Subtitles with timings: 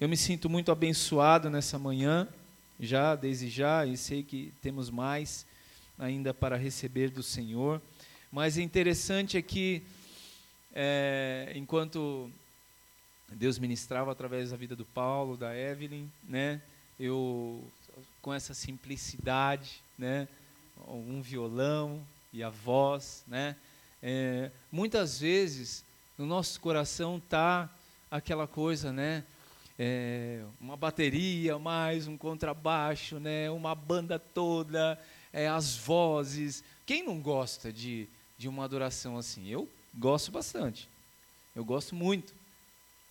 [0.00, 2.28] eu me sinto muito abençoado nessa manhã,
[2.78, 5.44] já, desde já, e sei que temos mais
[5.98, 7.82] ainda para receber do Senhor.
[8.30, 9.82] Mas o interessante é que,
[10.72, 12.30] é, enquanto
[13.28, 16.62] Deus ministrava através da vida do Paulo, da Evelyn, né,
[17.00, 17.64] eu,
[18.22, 20.28] com essa simplicidade, né,
[20.86, 22.00] um violão
[22.32, 23.56] e a voz, né,
[24.00, 25.84] é, muitas vezes
[26.16, 27.68] no nosso coração está
[28.08, 29.24] aquela coisa, né,
[29.78, 34.98] é, uma bateria, mais um contrabaixo, né, uma banda toda,
[35.32, 36.64] é, as vozes.
[36.84, 39.48] Quem não gosta de, de uma adoração assim?
[39.48, 40.88] Eu gosto bastante.
[41.54, 42.34] Eu gosto muito.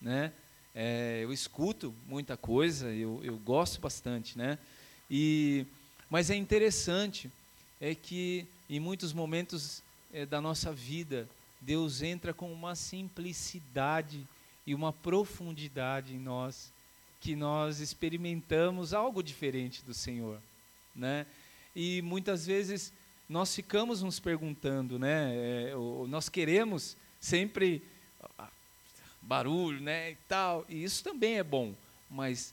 [0.00, 0.32] Né?
[0.74, 4.36] É, eu escuto muita coisa, eu, eu gosto bastante.
[4.36, 4.58] Né?
[5.10, 5.64] E,
[6.10, 7.30] mas é interessante
[7.80, 11.28] é que em muitos momentos é, da nossa vida,
[11.60, 14.26] Deus entra com uma simplicidade
[14.68, 16.70] e uma profundidade em nós
[17.22, 20.38] que nós experimentamos algo diferente do Senhor,
[20.94, 21.24] né?
[21.74, 22.92] E muitas vezes
[23.26, 25.34] nós ficamos nos perguntando, né?
[25.34, 25.72] É,
[26.06, 27.82] nós queremos sempre
[29.22, 30.10] barulho, né?
[30.10, 30.66] E tal.
[30.68, 31.74] E isso também é bom,
[32.10, 32.52] mas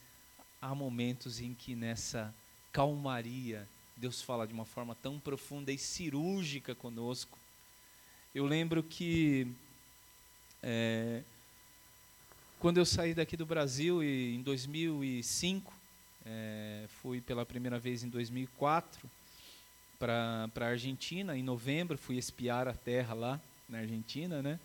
[0.62, 2.34] há momentos em que nessa
[2.72, 3.68] calmaria
[3.98, 7.38] Deus fala de uma forma tão profunda e cirúrgica conosco.
[8.34, 9.46] Eu lembro que
[10.64, 11.22] é,
[12.60, 15.74] quando eu saí daqui do Brasil e, em 2005
[16.26, 19.10] é, fui pela primeira vez em 2004
[20.00, 21.38] para a Argentina.
[21.38, 23.40] Em novembro, fui espiar a terra lá
[23.70, 24.60] na Argentina, né?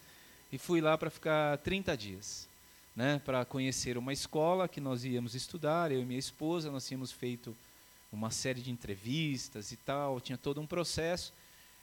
[0.52, 2.48] E fui lá para ficar 30 dias,
[2.96, 3.20] né?
[3.24, 6.70] Para conhecer uma escola que nós íamos estudar, eu e minha esposa.
[6.70, 7.55] Nós tínhamos feito
[8.12, 11.33] uma série de entrevistas e tal, tinha todo um processo.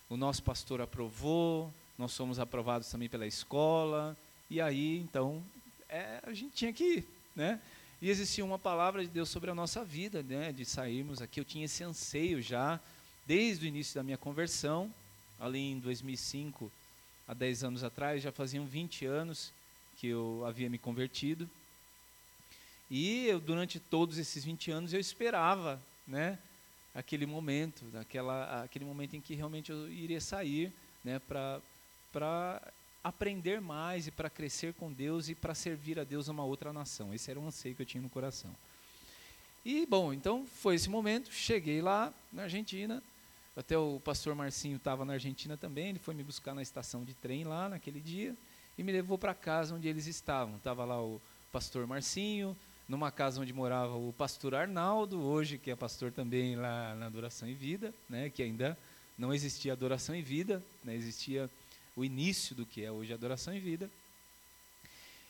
[0.10, 4.18] O nosso pastor aprovou, nós fomos aprovados também pela escola.
[4.50, 5.44] E aí, então,
[5.90, 7.60] é, a gente tinha que ir, né?
[8.02, 11.40] E existia uma palavra de Deus sobre a nossa vida, né, de sairmos aqui.
[11.40, 12.80] Eu tinha esse anseio já,
[13.26, 14.94] desde o início da minha conversão,
[15.40, 16.72] ali em 2005,
[17.28, 19.52] há 10 anos atrás, já faziam 20 anos
[19.98, 21.50] que eu havia me convertido.
[22.90, 26.38] E eu, durante todos esses 20 anos eu esperava, né,
[26.94, 30.72] aquele momento, daquela, aquele momento em que realmente eu iria sair,
[31.04, 32.62] né, para
[33.04, 37.14] aprender mais e para crescer com Deus e para servir a Deus numa outra nação.
[37.14, 38.54] Esse era um anseio que eu tinha no coração.
[39.66, 41.32] E, bom, então foi esse momento.
[41.32, 43.02] Cheguei lá na Argentina.
[43.56, 45.90] Até o pastor Marcinho estava na Argentina também.
[45.90, 48.36] Ele foi me buscar na estação de trem lá naquele dia
[48.78, 50.58] e me levou para casa onde eles estavam.
[50.58, 51.20] Estava lá o
[51.52, 52.56] pastor Marcinho,
[52.88, 57.48] numa casa onde morava o pastor Arnaldo, hoje que é pastor também lá na Adoração
[57.48, 58.78] em Vida, né, que ainda
[59.18, 61.50] não existia Adoração em Vida, né, existia
[61.98, 63.90] o início do que é hoje Adoração em Vida.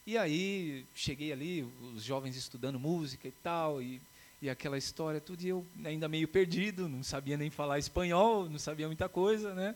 [0.06, 4.02] E aí cheguei ali, os jovens estudando música e tal, e,
[4.42, 8.60] e aquela história, tudo, e eu ainda meio perdido, não sabia nem falar espanhol, não
[8.60, 9.76] sabia muita coisa, né?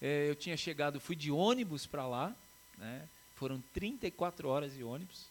[0.00, 2.34] É, eu tinha chegado, fui de ônibus para lá,
[2.78, 3.06] né?
[3.34, 5.26] Foram 34 horas de ônibus.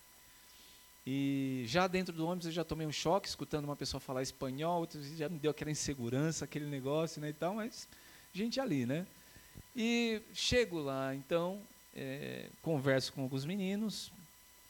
[1.08, 4.88] E já dentro do ônibus eu já tomei um choque, escutando uma pessoa falar espanhol,
[5.18, 7.88] já me deu aquela insegurança, aquele negócio, né, e tal, mas
[8.32, 9.08] gente ali, né?
[9.76, 11.62] E chego lá, então,
[11.96, 14.12] é, converso com alguns meninos,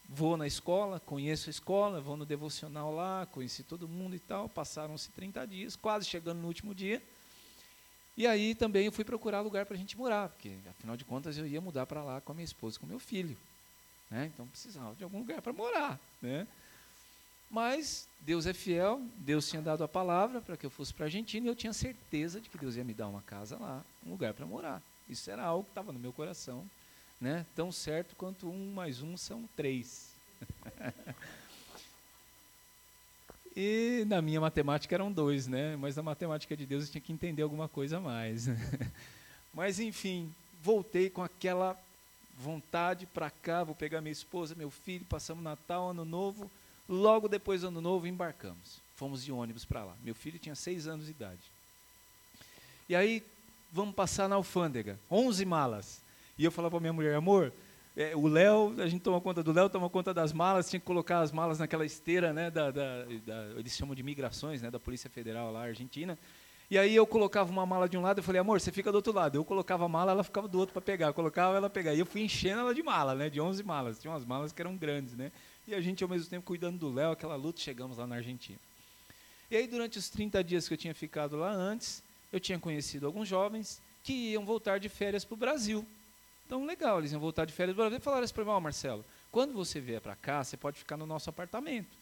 [0.07, 4.49] vou na escola, conheço a escola, vou no devocional lá, conheci todo mundo e tal.
[4.49, 7.01] Passaram-se 30 dias, quase chegando no último dia.
[8.17, 11.37] E aí também eu fui procurar lugar para a gente morar, porque afinal de contas
[11.37, 13.37] eu ia mudar para lá com a minha esposa e com meu filho.
[14.09, 14.29] Né?
[14.33, 15.99] Então precisava de algum lugar para morar.
[16.21, 16.45] Né?
[17.49, 21.07] Mas Deus é fiel, Deus tinha dado a palavra para que eu fosse para a
[21.07, 24.11] Argentina e eu tinha certeza de que Deus ia me dar uma casa lá, um
[24.11, 24.81] lugar para morar.
[25.09, 26.69] Isso era algo que estava no meu coração,
[27.19, 27.45] né?
[27.55, 30.09] tão certo quanto um mais um são três.
[33.57, 35.75] e na minha matemática eram dois, né?
[35.75, 38.45] mas na matemática de Deus eu tinha que entender alguma coisa a mais.
[39.55, 40.31] mas enfim,
[40.61, 41.75] voltei com aquela
[42.37, 46.49] vontade para cá, vou pegar minha esposa, meu filho, passamos Natal, Ano Novo
[46.89, 48.81] Logo depois do ano novo, embarcamos.
[48.95, 49.95] Fomos de ônibus para lá.
[50.03, 51.39] Meu filho tinha seis anos de idade.
[52.89, 53.23] E aí,
[53.71, 54.99] vamos passar na alfândega.
[55.09, 56.01] Onze malas.
[56.35, 57.53] E eu falava para minha mulher, amor,
[57.95, 60.85] é, o Léo, a gente toma conta do Léo, toma conta das malas, tinha que
[60.85, 64.79] colocar as malas naquela esteira, né, da, da, da, eles chamam de migrações, né, da
[64.79, 66.17] Polícia Federal lá, Argentina.
[66.71, 68.95] E aí eu colocava uma mala de um lado, eu falei, amor, você fica do
[68.95, 69.35] outro lado.
[69.35, 71.07] Eu colocava a mala, ela ficava do outro para pegar.
[71.07, 71.95] Eu colocava, ela pegava.
[71.95, 73.99] E eu fui enchendo ela de mala, né, de 11 malas.
[73.99, 75.31] Tinha umas malas que eram grandes, né.
[75.69, 78.57] E a gente, ao mesmo tempo, cuidando do Léo, aquela luta, chegamos lá na Argentina.
[79.51, 82.01] E aí, durante os 30 dias que eu tinha ficado lá antes,
[82.33, 85.85] eu tinha conhecido alguns jovens que iam voltar de férias para o Brasil.
[86.47, 88.59] Então, legal, eles iam voltar de férias para o Brasil falaram assim para mim, oh,
[88.59, 91.95] Marcelo, quando você vier para cá, você pode ficar no nosso apartamento.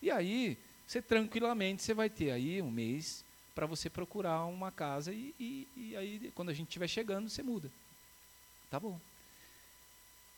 [0.00, 0.56] E aí,
[0.86, 5.66] você tranquilamente você vai ter aí um mês para você procurar uma casa e, e,
[5.76, 7.68] e, aí quando a gente estiver chegando você muda.
[8.70, 9.00] Tá bom.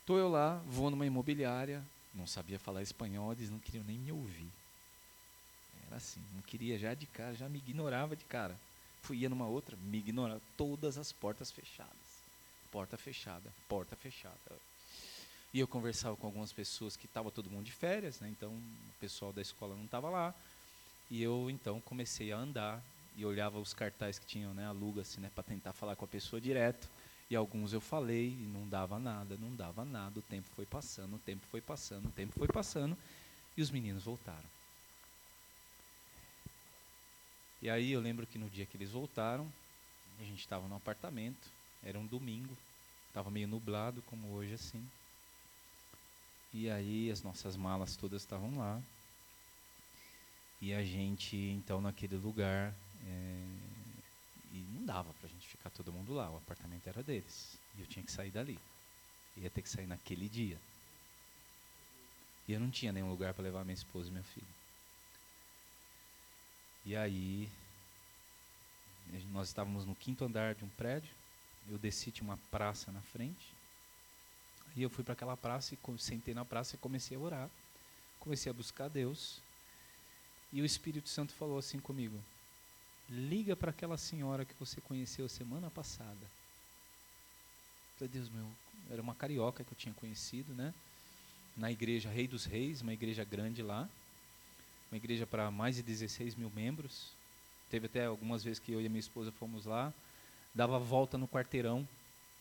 [0.06, 1.84] Tô eu lá, vou numa imobiliária,
[2.14, 4.50] não sabia falar espanhol, eles não queriam nem me ouvir.
[5.86, 8.56] Era assim, não queria já de cara, já me ignorava de cara.
[9.02, 11.90] Fui ia numa outra, me ignorava, todas as portas fechadas.
[12.70, 14.36] Porta fechada, porta fechada.
[15.52, 18.28] E eu conversava com algumas pessoas que estava todo mundo de férias, né?
[18.28, 20.34] então o pessoal da escola não estava lá.
[21.10, 22.80] E eu então comecei a andar
[23.16, 26.40] e olhava os cartazes que tinham, né, aluga-se, né, para tentar falar com a pessoa
[26.40, 26.88] direto.
[27.30, 30.18] E alguns eu falei e não dava nada, não dava nada.
[30.18, 32.98] O tempo foi passando, o tempo foi passando, o tempo foi passando
[33.56, 34.48] e os meninos voltaram.
[37.62, 39.46] E aí eu lembro que no dia que eles voltaram,
[40.18, 41.48] a gente estava no apartamento,
[41.84, 42.56] era um domingo,
[43.08, 44.84] estava meio nublado como hoje assim.
[46.52, 48.82] E aí as nossas malas todas estavam lá.
[50.60, 52.74] E a gente, então, naquele lugar,
[53.06, 53.44] é,
[54.52, 55.12] e não dava
[55.60, 57.58] ficar todo mundo lá, o apartamento era deles.
[57.76, 58.58] E eu tinha que sair dali.
[59.36, 60.58] Ia ter que sair naquele dia.
[62.48, 64.46] E eu não tinha nenhum lugar para levar minha esposa e meu filho.
[66.86, 67.48] E aí,
[69.32, 71.10] nós estávamos no quinto andar de um prédio.
[71.68, 73.52] Eu desci, tinha uma praça na frente.
[74.74, 77.50] E eu fui para aquela praça e sentei na praça e comecei a orar.
[78.18, 79.40] Comecei a buscar Deus.
[80.52, 82.18] E o Espírito Santo falou assim comigo:
[83.10, 86.26] liga para aquela senhora que você conheceu semana passada.
[87.98, 88.46] Falei, Deus meu,
[88.90, 90.72] era uma carioca que eu tinha conhecido, né?
[91.56, 93.88] Na igreja Rei dos Reis, uma igreja grande lá.
[94.90, 97.08] Uma igreja para mais de 16 mil membros.
[97.70, 99.92] Teve até algumas vezes que eu e minha esposa fomos lá.
[100.54, 101.86] Dava volta no quarteirão.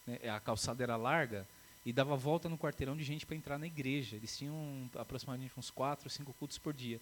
[0.07, 0.29] Né?
[0.29, 1.45] A calçada era larga
[1.85, 4.15] e dava volta no quarteirão de gente para entrar na igreja.
[4.15, 6.99] Eles tinham aproximadamente uns quatro, cinco cultos por dia.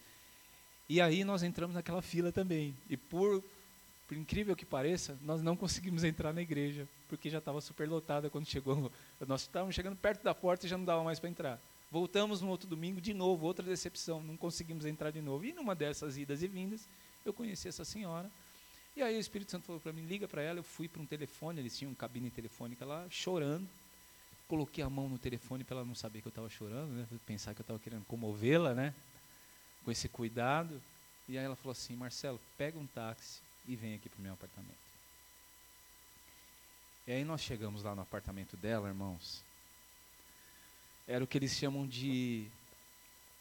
[0.89, 2.75] E aí nós entramos naquela fila também.
[2.89, 3.43] E por,
[4.07, 8.29] por incrível que pareça, nós não conseguimos entrar na igreja, porque já estava super lotada
[8.29, 8.89] quando chegou.
[9.27, 11.59] Nós estávamos chegando perto da porta e já não dava mais para entrar.
[11.91, 15.43] Voltamos no outro domingo, de novo, outra decepção, não conseguimos entrar de novo.
[15.43, 16.87] E numa dessas idas e vindas,
[17.25, 18.31] eu conheci essa senhora.
[18.95, 20.59] E aí o Espírito Santo falou para mim, liga para ela.
[20.59, 23.67] Eu fui para um telefone, eles tinham uma cabine telefônica lá, chorando
[24.47, 27.05] coloquei a mão no telefone para ela não saber que eu estava chorando, né?
[27.25, 28.93] Pensar que eu estava querendo comovê-la, né?
[29.83, 30.81] Com esse cuidado.
[31.27, 34.33] E aí ela falou assim, Marcelo, pega um táxi e vem aqui para o meu
[34.33, 34.87] apartamento.
[37.05, 39.41] E aí nós chegamos lá no apartamento dela, irmãos.
[41.07, 42.47] Era o que eles chamam de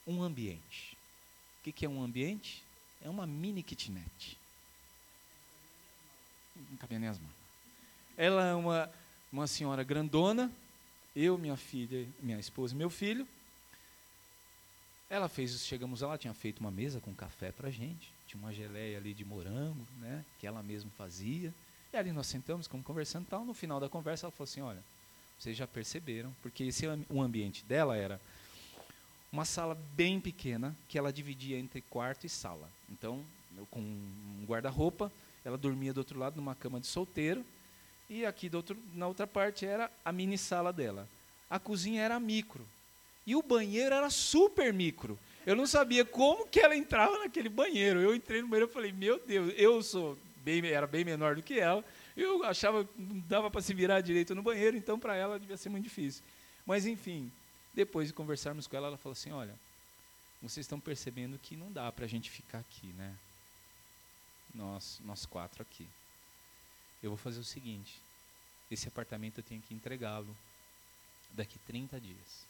[0.07, 0.97] um ambiente.
[1.61, 2.63] O que, que é um ambiente?
[3.03, 4.39] É uma mini kitnet.
[6.71, 7.35] Não cabia nem as mãos.
[8.17, 8.91] Ela é uma,
[9.33, 10.51] uma senhora grandona,
[11.15, 13.27] eu, minha filha, minha esposa e meu filho.
[15.11, 18.99] Ela fez, chegamos lá, tinha feito uma mesa com café para gente, tinha uma geleia
[18.99, 21.53] ali de morango, né, que ela mesma fazia.
[21.93, 23.45] E ali nós sentamos, ficamos conversando tal.
[23.45, 24.83] No final da conversa, ela falou assim: Olha,
[25.39, 28.21] vocês já perceberam, porque esse o ambiente dela era
[29.33, 32.69] uma sala bem pequena que ela dividia entre quarto e sala.
[32.91, 33.25] Então,
[33.57, 35.11] eu, com um guarda-roupa,
[35.45, 37.45] ela dormia do outro lado numa cama de solteiro
[38.09, 41.09] e aqui outro, na outra parte era a mini sala dela.
[41.51, 42.67] A cozinha era micro.
[43.27, 45.19] E o banheiro era super micro.
[45.47, 48.01] Eu não sabia como que ela entrava naquele banheiro.
[48.01, 51.43] Eu entrei no banheiro e falei, meu Deus, eu sou bem, era bem menor do
[51.43, 51.85] que ela.
[52.17, 55.57] Eu achava que não dava para se virar direito no banheiro, então para ela devia
[55.57, 56.23] ser muito difícil.
[56.67, 57.31] Mas enfim,
[57.73, 59.55] depois de conversarmos com ela, ela falou assim, olha,
[60.43, 63.15] vocês estão percebendo que não dá para a gente ficar aqui, né?
[64.55, 65.87] Nós, nós quatro aqui
[67.07, 68.01] eu vou fazer o seguinte:
[68.71, 70.37] esse apartamento eu tenho que entregá-lo
[71.33, 72.47] daqui 30 dias.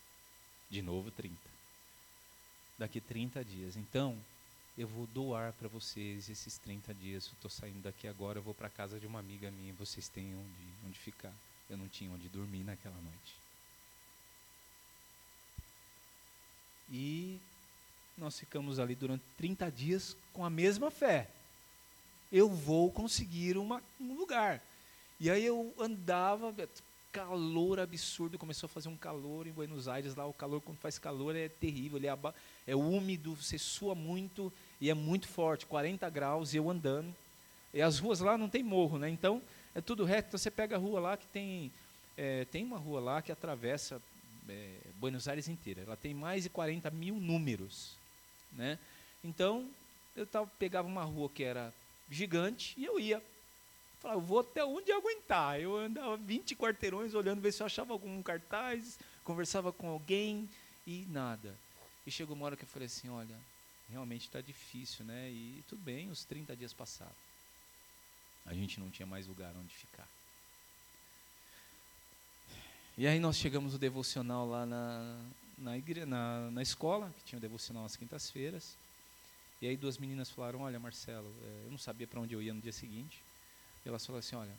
[0.70, 1.36] De novo 30.
[2.78, 3.76] Daqui 30 dias.
[3.76, 4.16] Então,
[4.76, 7.26] eu vou doar para vocês esses 30 dias.
[7.26, 10.34] Eu estou saindo daqui agora, eu vou para casa de uma amiga minha, vocês têm
[10.34, 11.32] onde, onde ficar.
[11.68, 13.34] Eu não tinha onde dormir naquela noite.
[16.90, 17.40] E
[18.16, 21.28] nós ficamos ali durante 30 dias com a mesma fé
[22.30, 24.62] eu vou conseguir uma, um lugar.
[25.18, 26.54] E aí eu andava,
[27.12, 30.98] calor absurdo, começou a fazer um calor em Buenos Aires, lá o calor, quando faz
[30.98, 32.08] calor, é terrível, ele
[32.66, 37.14] é úmido, você sua muito e é muito forte, 40 graus, e eu andando.
[37.72, 39.08] E as ruas lá não tem morro, né?
[39.08, 39.42] Então
[39.74, 40.28] é tudo reto.
[40.28, 41.70] Então você pega a rua lá que tem.
[42.16, 44.00] É, tem uma rua lá que atravessa
[44.48, 45.82] é, Buenos Aires inteira.
[45.82, 47.92] Ela tem mais de 40 mil números.
[48.52, 48.78] Né?
[49.22, 49.68] Então,
[50.16, 51.72] eu tava, pegava uma rua que era
[52.10, 53.22] gigante e eu ia.
[54.00, 55.60] Falava, vou até onde aguentar.
[55.60, 60.48] Eu andava 20 quarteirões olhando, ver se eu achava algum cartaz, conversava com alguém
[60.86, 61.54] e nada.
[62.06, 63.36] E chegou uma hora que eu falei assim: olha,
[63.90, 65.30] realmente está difícil, né?
[65.30, 67.26] E tudo bem, os 30 dias passaram.
[68.46, 70.06] A gente não tinha mais lugar onde ficar.
[72.96, 75.20] E aí nós chegamos no devocional lá na,
[75.58, 78.74] na, igre, na, na escola, que tinha o devocional às quintas-feiras.
[79.60, 82.54] E aí duas meninas falaram, olha Marcelo, é, eu não sabia para onde eu ia
[82.54, 83.20] no dia seguinte.
[83.84, 84.52] E elas falaram assim, olha,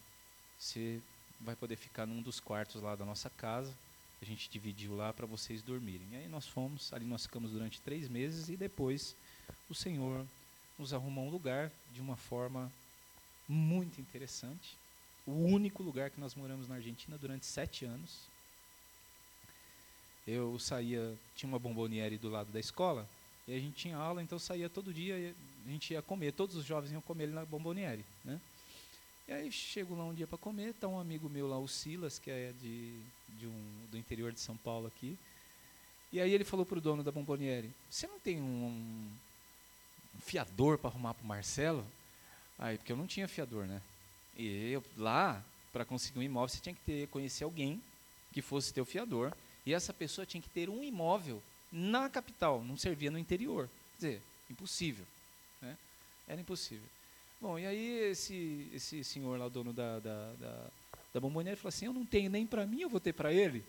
[0.60, 1.02] você
[1.40, 3.74] vai poder ficar num dos quartos lá da nossa casa.
[4.22, 6.08] A gente dividiu lá para vocês dormirem.
[6.12, 9.16] E aí nós fomos, ali nós ficamos durante três meses e depois
[9.70, 10.26] o Senhor
[10.78, 12.72] nos arrumou um lugar de uma forma
[13.48, 14.76] muito interessante.
[15.26, 18.22] O único lugar que nós moramos na Argentina durante sete anos.
[20.26, 23.08] Eu saía, tinha uma bomboniere do lado da escola,
[23.48, 25.34] e a gente tinha aula, então saía todo dia,
[25.66, 28.42] a gente ia comer, todos os jovens iam comer ali na bomboniere, né?
[29.28, 32.18] E aí chego lá um dia para comer, tá um amigo meu lá, o Silas,
[32.18, 32.98] que é de,
[33.38, 35.18] de um, do interior de São Paulo aqui.
[36.14, 38.68] E aí ele falou pro dono da Bomboniere, você não tem um,
[40.16, 41.86] um fiador para arrumar pro Marcelo?
[42.58, 43.82] Aí, porque eu não tinha fiador, né?
[44.38, 45.44] E eu, lá,
[45.74, 47.82] para conseguir um imóvel, você tinha que ter, conhecer alguém
[48.32, 49.34] que fosse teu fiador.
[49.66, 53.70] E essa pessoa tinha que ter um imóvel na capital, não servia no interior.
[53.92, 55.06] Quer dizer, impossível.
[55.62, 55.78] Né?
[56.28, 56.88] Era impossível.
[57.40, 60.68] Bom, e aí esse, esse senhor lá, dono da, da, da,
[61.14, 63.64] da falou assim, eu não tenho nem para mim, eu vou ter para ele.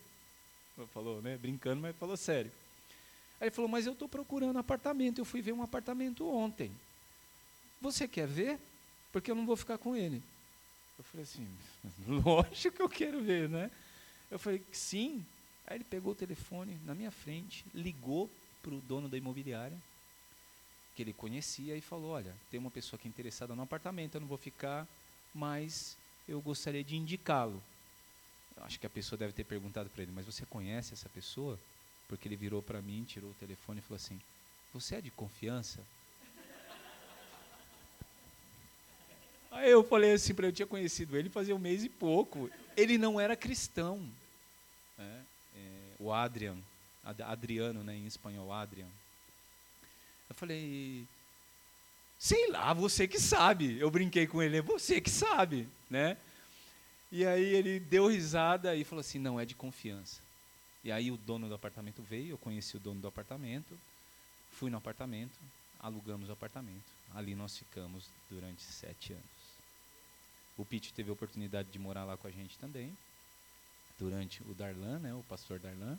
[0.95, 2.51] Falou, né, brincando, mas falou sério.
[3.41, 6.73] Aí ele falou, mas eu estou procurando apartamento, eu fui ver um apartamento ontem.
[7.81, 8.59] Você quer ver?
[9.13, 10.23] Porque eu não vou ficar com ele.
[10.99, 11.47] Eu falei assim,
[12.25, 13.71] lógico que eu quero ver, né?
[14.31, 15.25] Eu falei, sim.
[15.67, 18.31] Aí ele pegou o telefone na minha frente, ligou
[18.63, 19.77] para o dono da imobiliária,
[20.99, 24.26] que ele conhecia e falou: Olha, tem uma pessoa aqui interessada no apartamento, eu não
[24.26, 24.85] vou ficar,
[25.33, 25.97] mas
[26.28, 27.62] eu gostaria de indicá-lo.
[28.62, 31.57] Acho que a pessoa deve ter perguntado para ele: Mas você conhece essa pessoa?
[32.09, 34.21] Porque ele virou para mim, tirou o telefone e falou assim:
[34.75, 35.81] Você é de confiança?
[39.52, 42.50] Aí eu falei assim para Eu tinha conhecido ele fazia um mês e pouco.
[42.76, 44.05] Ele não era cristão.
[44.99, 45.21] É,
[45.55, 46.57] é, o Adrian,
[47.05, 48.88] Adriano, né, em espanhol, Adrian.
[50.28, 51.06] Eu falei,
[52.18, 53.78] sei lá, você que sabe.
[53.78, 56.16] Eu brinquei com ele, é você que sabe, né?
[57.11, 60.20] E aí ele deu risada e falou assim, não, é de confiança.
[60.85, 63.78] E aí o dono do apartamento veio, eu conheci o dono do apartamento,
[64.52, 65.38] fui no apartamento,
[65.80, 66.85] alugamos o apartamento.
[67.14, 69.25] Ali nós ficamos durante sete anos.
[70.56, 72.97] O Pete teve a oportunidade de morar lá com a gente também,
[73.99, 75.99] durante o Darlan, né, o pastor Darlan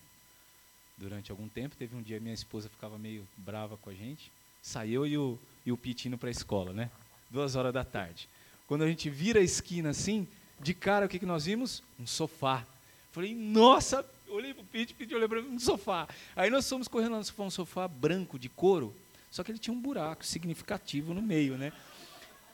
[0.99, 1.75] durante algum tempo.
[1.75, 4.31] Teve um dia minha esposa ficava meio brava com a gente.
[4.61, 6.91] Saiu e o, e o Pete indo para a escola, né?
[7.29, 8.27] Duas horas da tarde.
[8.67, 10.27] Quando a gente vira a esquina assim,
[10.59, 11.81] de cara o que, que nós vimos?
[11.99, 12.65] Um sofá.
[13.11, 16.07] Falei, nossa, olhei pro Pete, Pete olhou para mim, um sofá.
[16.35, 18.93] Aí nós fomos correndo sofá, um sofá branco de couro,
[19.31, 21.71] só que ele tinha um buraco significativo no meio, né?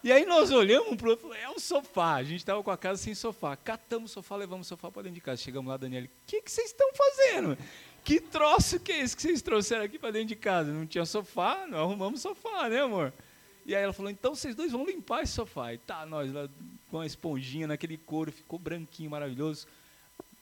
[0.06, 2.14] E aí nós olhamos para o outro, é um sofá.
[2.14, 3.58] A gente estava com a casa sem sofá.
[3.58, 5.42] Catamos o sofá, levamos o sofá para dentro de casa.
[5.42, 7.58] Chegamos lá, Daniela, o que, que vocês estão fazendo?
[8.06, 10.72] Que troço que é esse que vocês trouxeram aqui para dentro de casa?
[10.72, 13.12] Não tinha sofá, não arrumamos sofá, né, amor?
[13.66, 15.74] E aí ela falou, então vocês dois vão limpar esse sofá.
[15.74, 16.48] E tá, nós lá
[16.92, 19.66] com a esponjinha naquele couro, ficou branquinho, maravilhoso.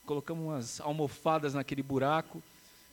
[0.06, 2.44] Colocamos umas almofadas naquele buraco,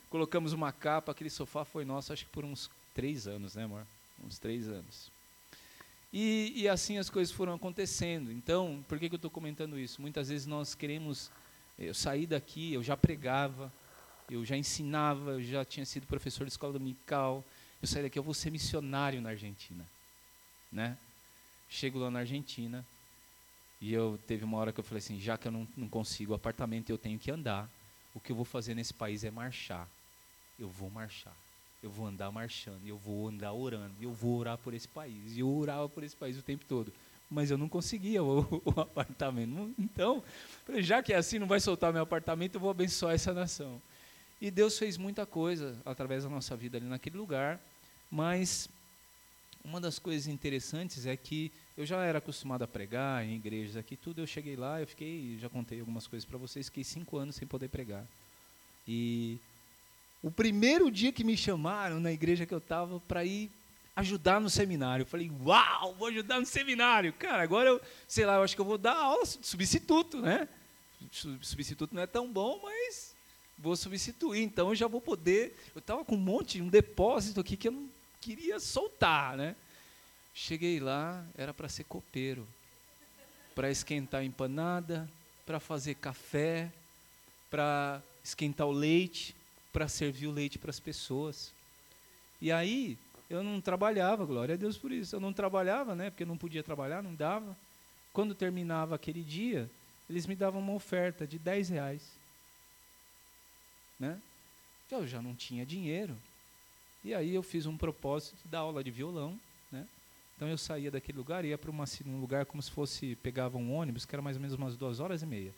[0.09, 3.85] colocamos uma capa, aquele sofá foi nosso, acho que por uns três anos, né, amor?
[4.25, 5.11] Uns três anos.
[6.12, 8.31] E, e assim as coisas foram acontecendo.
[8.31, 10.00] Então, por que, que eu estou comentando isso?
[10.00, 11.29] Muitas vezes nós queremos,
[11.77, 13.73] eu saí daqui, eu já pregava,
[14.35, 17.45] eu já ensinava, eu já tinha sido professor de escola dominical.
[17.83, 19.85] Eu saí daqui, eu vou ser missionário na Argentina,
[20.71, 20.97] né?
[21.69, 22.85] Chego lá na Argentina
[23.81, 26.35] e eu teve uma hora que eu falei assim, já que eu não, não consigo
[26.35, 27.69] apartamento, eu tenho que andar.
[28.15, 29.89] O que eu vou fazer nesse país é marchar.
[30.59, 31.35] Eu vou marchar.
[31.83, 35.35] Eu vou andar marchando, eu vou andar orando, eu vou orar por esse país.
[35.35, 36.93] E eu orava por esse país o tempo todo
[37.31, 39.73] mas eu não conseguia o, o, apartamento.
[39.79, 40.23] Então,
[40.79, 43.81] já que é assim, não vai soltar meu apartamento, eu vou abençoar essa nação.
[44.40, 47.61] E Deus fez muita coisa através da nossa vida ali naquele lugar,
[48.11, 48.68] mas
[49.62, 53.97] uma das coisas interessantes é que eu já era acostumado a pregar em igrejas aqui,
[53.97, 54.20] tudo.
[54.20, 57.47] Eu cheguei lá, eu fiquei, já contei algumas coisas para vocês, fiquei cinco anos sem
[57.47, 58.06] poder pregar.
[58.88, 59.38] E
[60.23, 63.50] o primeiro dia que me chamaram na igreja que eu estava para ir
[63.94, 67.12] ajudar no seminário, eu falei, uau, vou ajudar no seminário.
[67.12, 70.49] Cara, agora eu, sei lá, eu acho que eu vou dar aula de substituto, né?
[71.42, 73.10] Substituto não é tão bom, mas
[73.61, 75.57] vou substituir, então eu já vou poder.
[75.75, 77.88] Eu estava com um monte, um depósito aqui que eu não
[78.21, 79.55] queria soltar, né?
[80.35, 82.47] Cheguei lá, era para ser copeiro,
[83.55, 85.09] para esquentar empanada,
[85.45, 86.71] para fazer café,
[87.50, 89.35] para esquentar o leite,
[89.73, 91.52] para servir o leite para as pessoas.
[92.40, 92.97] E aí,
[93.29, 95.14] eu não trabalhava, glória a Deus por isso.
[95.14, 96.11] Eu não trabalhava, né?
[96.11, 97.57] Porque não podia trabalhar, não dava.
[98.12, 99.71] Quando terminava aquele dia,
[100.09, 102.20] eles me davam uma oferta de 10 reais.
[104.00, 104.19] Né?
[104.90, 106.16] Eu já não tinha dinheiro.
[107.04, 109.38] E aí eu fiz um propósito dar aula de violão.
[109.71, 109.87] Né?
[110.35, 114.07] Então eu saía daquele lugar, ia para um lugar como se fosse, pegava um ônibus,
[114.07, 115.52] que era mais ou menos umas duas horas e meia.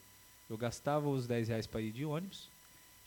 [0.50, 2.48] Eu gastava os 10 reais para ir de ônibus,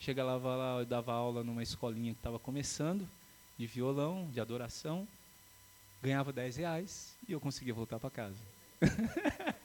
[0.00, 3.08] chegava lá, eu dava aula numa escolinha que estava começando,
[3.56, 5.06] de violão, de adoração,
[6.02, 8.38] ganhava 10 reais e eu conseguia voltar para casa.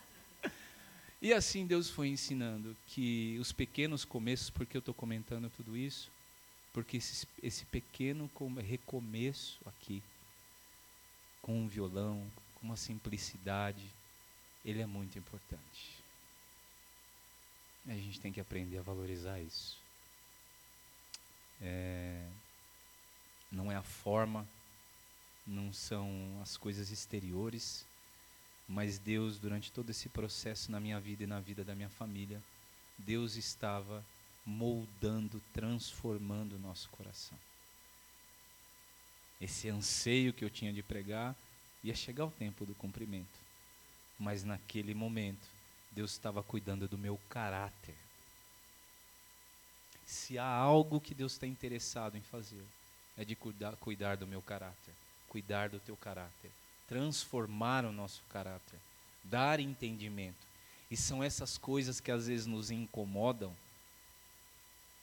[1.21, 6.09] e assim Deus foi ensinando que os pequenos começos, porque eu estou comentando tudo isso,
[6.73, 10.01] porque esse, esse pequeno recomeço aqui,
[11.41, 12.25] com um violão,
[12.55, 13.85] com uma simplicidade,
[14.65, 16.01] ele é muito importante.
[17.87, 19.77] A gente tem que aprender a valorizar isso.
[21.61, 22.27] É,
[23.51, 24.47] não é a forma,
[25.45, 27.85] não são as coisas exteriores,
[28.71, 32.41] mas Deus, durante todo esse processo na minha vida e na vida da minha família,
[32.97, 34.03] Deus estava
[34.45, 37.37] moldando, transformando o nosso coração.
[39.41, 41.35] Esse anseio que eu tinha de pregar
[41.83, 43.39] ia chegar o tempo do cumprimento,
[44.17, 45.49] mas naquele momento
[45.91, 47.95] Deus estava cuidando do meu caráter.
[50.05, 52.63] Se há algo que Deus está interessado em fazer,
[53.17, 54.93] é de cuidar, cuidar do meu caráter,
[55.27, 56.51] cuidar do teu caráter,
[56.91, 58.77] transformar o nosso caráter,
[59.23, 60.45] dar entendimento.
[60.89, 63.55] E são essas coisas que às vezes nos incomodam.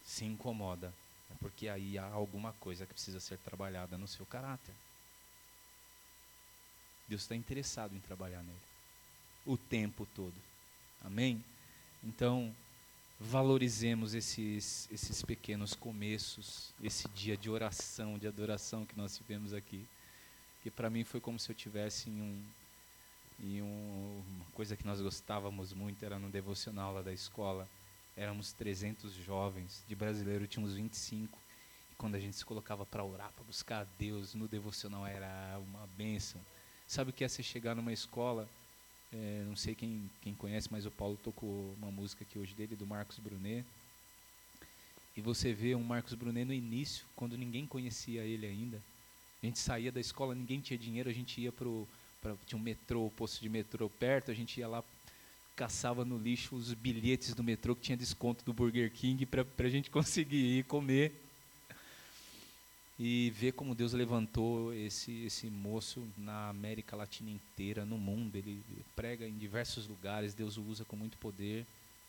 [0.05, 0.93] Se incomoda,
[1.31, 4.75] é porque aí há alguma coisa que precisa ser trabalhada no seu caráter.
[7.09, 8.59] Deus está interessado em trabalhar nele
[9.47, 10.35] o tempo todo.
[11.03, 11.43] Amém?
[12.05, 12.55] Então,
[13.19, 19.87] valorizemos esses, esses pequenos começos, esse dia de oração, de adoração que nós tivemos aqui.
[20.71, 22.43] Para mim foi como se eu tivesse em um,
[23.41, 27.69] em um, uma coisa que nós gostávamos muito, era no devocional lá da escola.
[28.17, 31.39] Éramos 300 jovens, de brasileiro tínhamos 25.
[31.93, 35.59] E quando a gente se colocava para orar, para buscar a Deus, no devocional era
[35.59, 36.41] uma bênção.
[36.87, 38.49] Sabe o que é você chegar numa escola
[39.13, 42.77] é, não sei quem, quem conhece, mas o Paulo tocou uma música aqui hoje dele,
[42.77, 43.65] do Marcos Brunet.
[45.17, 48.81] E você vê um Marcos Brunet no início, quando ninguém conhecia ele ainda.
[49.43, 51.87] A gente saía da escola, ninguém tinha dinheiro, a gente ia pro.
[52.21, 54.83] Pra, tinha um metrô, posto de metrô perto, a gente ia lá,
[55.55, 59.69] caçava no lixo os bilhetes do metrô que tinha desconto do Burger King para a
[59.69, 61.13] gente conseguir ir comer
[62.99, 68.35] e ver como Deus levantou esse, esse moço na América Latina inteira, no mundo.
[68.35, 68.61] Ele
[68.97, 71.65] prega em diversos lugares, Deus o usa com muito poder.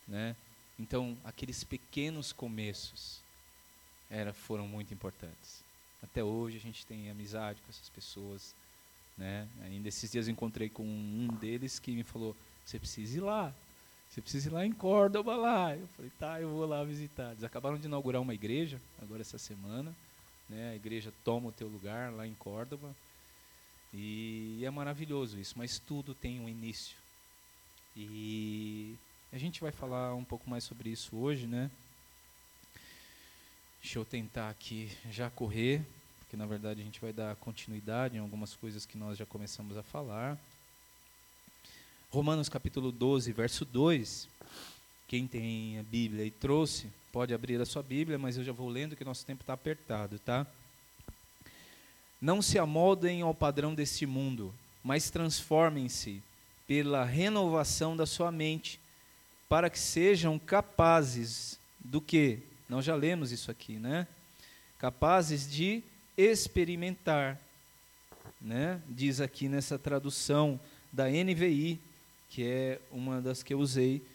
[0.08, 0.36] Né?
[0.80, 3.20] Então, aqueles pequenos começos
[4.10, 5.69] era, foram muito importantes.
[6.02, 8.54] Até hoje a gente tem amizade com essas pessoas.
[9.18, 9.48] Né?
[9.64, 12.36] Ainda esses dias eu encontrei com um deles que me falou:
[12.66, 13.54] Você precisa ir lá,
[14.10, 15.76] você precisa ir lá em Córdoba lá.
[15.76, 17.32] Eu falei: Tá, eu vou lá visitar.
[17.32, 19.94] Eles acabaram de inaugurar uma igreja agora essa semana.
[20.48, 20.72] Né?
[20.72, 22.96] A igreja toma o teu lugar lá em Córdoba.
[23.94, 26.96] E é maravilhoso isso, mas tudo tem um início.
[27.96, 28.96] E
[29.32, 31.70] a gente vai falar um pouco mais sobre isso hoje, né?
[33.82, 35.82] Deixa eu tentar aqui já correr,
[36.20, 39.78] porque na verdade a gente vai dar continuidade em algumas coisas que nós já começamos
[39.78, 40.38] a falar.
[42.12, 44.28] Romanos capítulo 12, verso 2.
[45.08, 48.68] Quem tem a Bíblia e trouxe, pode abrir a sua Bíblia, mas eu já vou
[48.68, 50.46] lendo que nosso tempo está apertado, tá?
[52.22, 56.22] Não se amoldem ao padrão deste mundo, mas transformem-se
[56.68, 58.80] pela renovação da sua mente,
[59.48, 62.49] para que sejam capazes do que?
[62.70, 64.08] Nós já lemos isso aqui, né?
[64.78, 65.84] Capazes de
[66.16, 67.40] experimentar,
[68.40, 68.80] né?
[68.88, 70.60] Diz aqui nessa tradução
[70.94, 71.80] da NVI,
[72.30, 74.06] que é uma das que eu usei,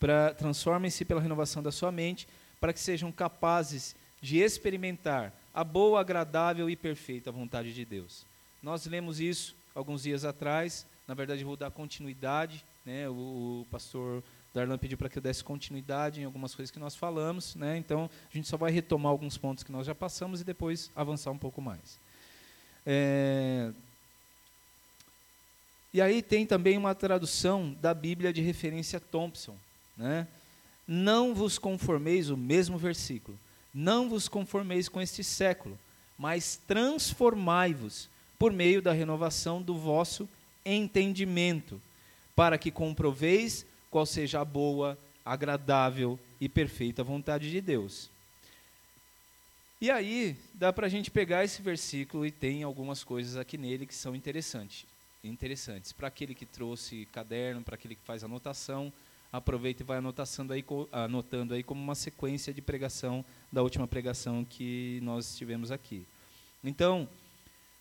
[0.00, 2.26] para transformem-se pela renovação da sua mente,
[2.60, 8.26] para que sejam capazes de experimentar a boa, agradável e perfeita vontade de Deus.
[8.60, 13.08] Nós lemos isso alguns dias atrás, na verdade vou dar continuidade, né?
[13.08, 16.94] O, o pastor Darlan pediu para que eu desse continuidade em algumas coisas que nós
[16.94, 17.76] falamos, né?
[17.78, 21.30] Então a gente só vai retomar alguns pontos que nós já passamos e depois avançar
[21.30, 21.98] um pouco mais.
[22.84, 23.72] É...
[25.94, 29.56] E aí tem também uma tradução da Bíblia de referência Thompson,
[29.96, 30.26] né?
[30.86, 33.38] Não vos conformeis, o mesmo versículo,
[33.72, 35.78] não vos conformeis com este século,
[36.18, 40.28] mas transformai-vos por meio da renovação do vosso
[40.64, 41.80] entendimento,
[42.34, 48.08] para que comproveis qual seja a boa, agradável e perfeita vontade de Deus.
[49.78, 53.84] E aí, dá para a gente pegar esse versículo e tem algumas coisas aqui nele
[53.84, 54.86] que são interessantes.
[55.22, 55.92] Interessantes.
[55.92, 58.90] Para aquele que trouxe caderno, para aquele que faz anotação,
[59.30, 64.42] aproveita e vai anotando aí, anotando aí como uma sequência de pregação da última pregação
[64.42, 66.06] que nós tivemos aqui.
[66.64, 67.06] Então,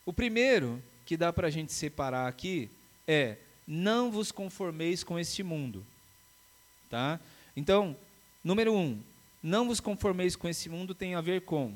[0.05, 2.69] o primeiro que dá para a gente separar aqui
[3.07, 5.85] é não vos conformeis com este mundo.
[6.91, 7.21] Tá?
[7.55, 7.95] Então,
[8.43, 9.01] número um,
[9.41, 11.73] não vos conformeis com esse mundo tem a ver com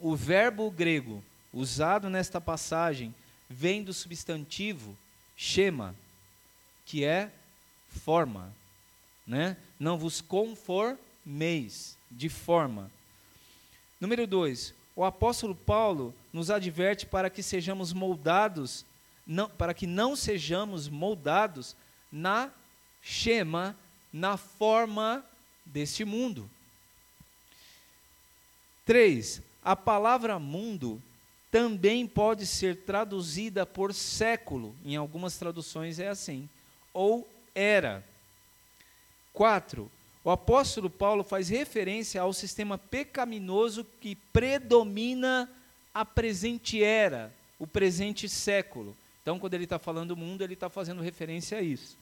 [0.00, 3.12] o verbo grego usado nesta passagem
[3.50, 4.96] vem do substantivo
[5.36, 5.92] chema,
[6.86, 7.32] que é
[7.88, 8.54] forma,
[9.26, 9.56] né?
[9.78, 12.88] Não vos conformeis de forma.
[14.00, 18.84] Número dois, o apóstolo Paulo nos adverte para que sejamos moldados,
[19.26, 21.74] não, para que não sejamos moldados
[22.10, 22.50] na
[23.02, 23.76] chema,
[24.12, 25.24] na forma
[25.64, 26.48] deste mundo.
[28.84, 29.40] 3.
[29.64, 31.00] A palavra mundo
[31.50, 36.48] também pode ser traduzida por século, em algumas traduções é assim,
[36.92, 38.04] ou era.
[39.32, 39.90] 4.
[40.24, 45.50] O apóstolo Paulo faz referência ao sistema pecaminoso que predomina
[45.92, 48.96] a presente era, o presente século.
[49.20, 51.96] Então, quando ele está falando mundo, ele está fazendo referência a isso.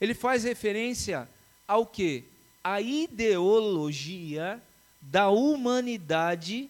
[0.00, 1.28] Ele faz referência
[1.66, 2.24] ao que?
[2.62, 4.60] A ideologia
[5.00, 6.68] da humanidade,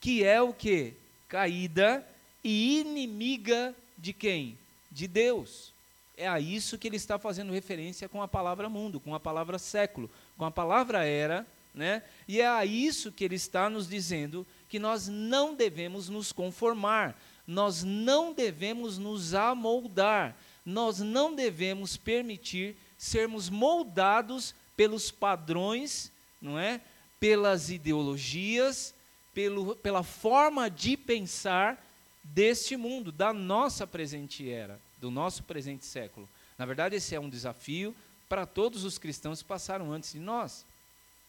[0.00, 0.94] que é o que?
[1.28, 2.06] Caída
[2.42, 4.58] e inimiga de quem?
[4.90, 5.72] De Deus.
[6.16, 9.58] É a isso que ele está fazendo referência com a palavra mundo, com a palavra
[9.58, 12.02] século, com a palavra era, né?
[12.28, 17.18] E é a isso que ele está nos dizendo que nós não devemos nos conformar,
[17.46, 26.80] nós não devemos nos amoldar, nós não devemos permitir sermos moldados pelos padrões, não é?
[27.18, 28.94] Pelas ideologias,
[29.34, 31.84] pelo, pela forma de pensar
[32.22, 36.28] deste mundo, da nossa presente era do nosso presente século.
[36.58, 37.94] Na verdade, esse é um desafio
[38.28, 40.64] para todos os cristãos que passaram antes de nós.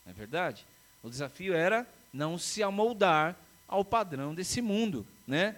[0.05, 0.65] Não é verdade?
[1.01, 3.35] O desafio era não se amoldar
[3.67, 5.57] ao padrão desse mundo, né?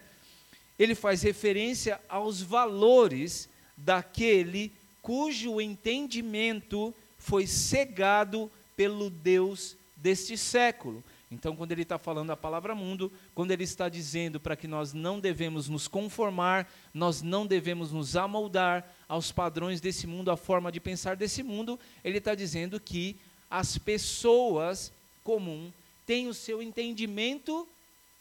[0.78, 3.50] Ele faz referência aos valores
[3.84, 11.04] daquele cujo entendimento foi cegado pelo Deus deste século.
[11.32, 14.94] Então, quando ele está falando a palavra mundo, quando ele está dizendo para que nós
[14.94, 20.72] não devemos nos conformar, nós não devemos nos amoldar aos padrões desse mundo, à forma
[20.72, 23.16] de pensar desse mundo, ele está dizendo que
[23.50, 24.92] as pessoas
[25.24, 25.72] comum
[26.06, 27.68] têm o seu entendimento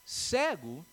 [0.07, 0.85] cego,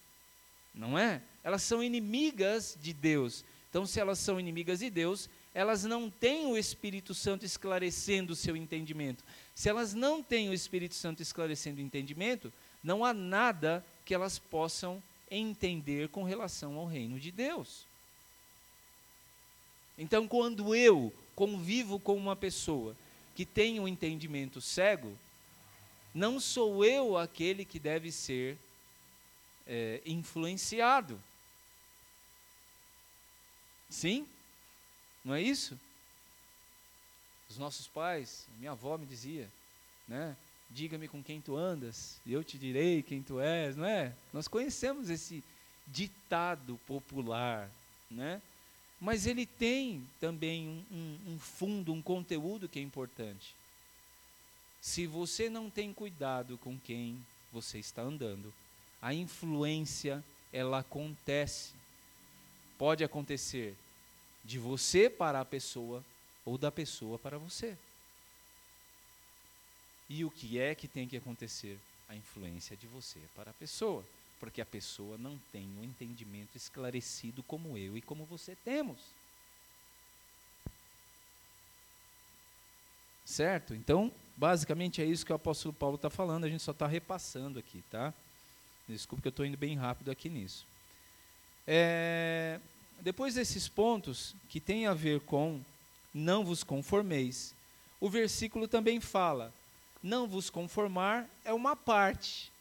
[0.76, 1.22] não é?
[1.42, 3.46] Elas são inimigas de Deus.
[3.70, 8.36] Então, se elas são inimigas de Deus, elas não têm o Espírito Santo esclarecendo o
[8.36, 9.24] seu entendimento.
[9.54, 12.52] Se elas não têm o Espírito Santo esclarecendo o entendimento,
[12.84, 17.86] não há nada que elas possam entender com relação ao reino de Deus.
[19.98, 22.96] Então, quando eu convivo com uma pessoa
[23.36, 25.16] que tem um entendimento cego,
[26.14, 28.58] não sou eu aquele que deve ser
[29.68, 31.22] é, influenciado.
[33.90, 34.28] Sim?
[35.24, 35.78] Não é isso?
[37.50, 39.50] Os nossos pais, minha avó me dizia,
[40.08, 40.36] né?
[40.70, 44.14] Diga-me com quem tu andas, e eu te direi quem tu és, não é?
[44.32, 45.44] Nós conhecemos esse
[45.88, 47.70] ditado popular,
[48.10, 48.40] né?
[49.02, 53.56] Mas ele tem também um, um, fundo, um conteúdo que é importante.
[54.82, 57.18] Se você não tem cuidado com quem
[57.52, 58.54] você está andando,
[59.02, 61.72] a influência ela acontece.
[62.80, 63.76] Pode acontecer
[64.44, 66.04] de você para a pessoa
[66.46, 67.78] ou da pessoa para você.
[70.10, 71.78] E o que é que tem que acontecer?
[72.08, 74.04] A influência de você para a pessoa,
[74.40, 78.98] porque a pessoa não tem o um entendimento esclarecido como eu e como você temos.
[83.26, 83.76] Certo?
[83.76, 87.60] Então, basicamente é isso que o apóstolo Paulo está falando, a gente só está repassando
[87.60, 88.12] aqui, tá?
[88.88, 90.66] Desculpe que eu estou indo bem rápido aqui nisso.
[91.72, 92.60] É,
[93.00, 95.62] depois desses pontos que tem a ver com
[96.12, 97.54] não vos conformeis.
[98.02, 99.54] O versículo também fala:
[100.02, 102.52] não vos conformar é uma parte.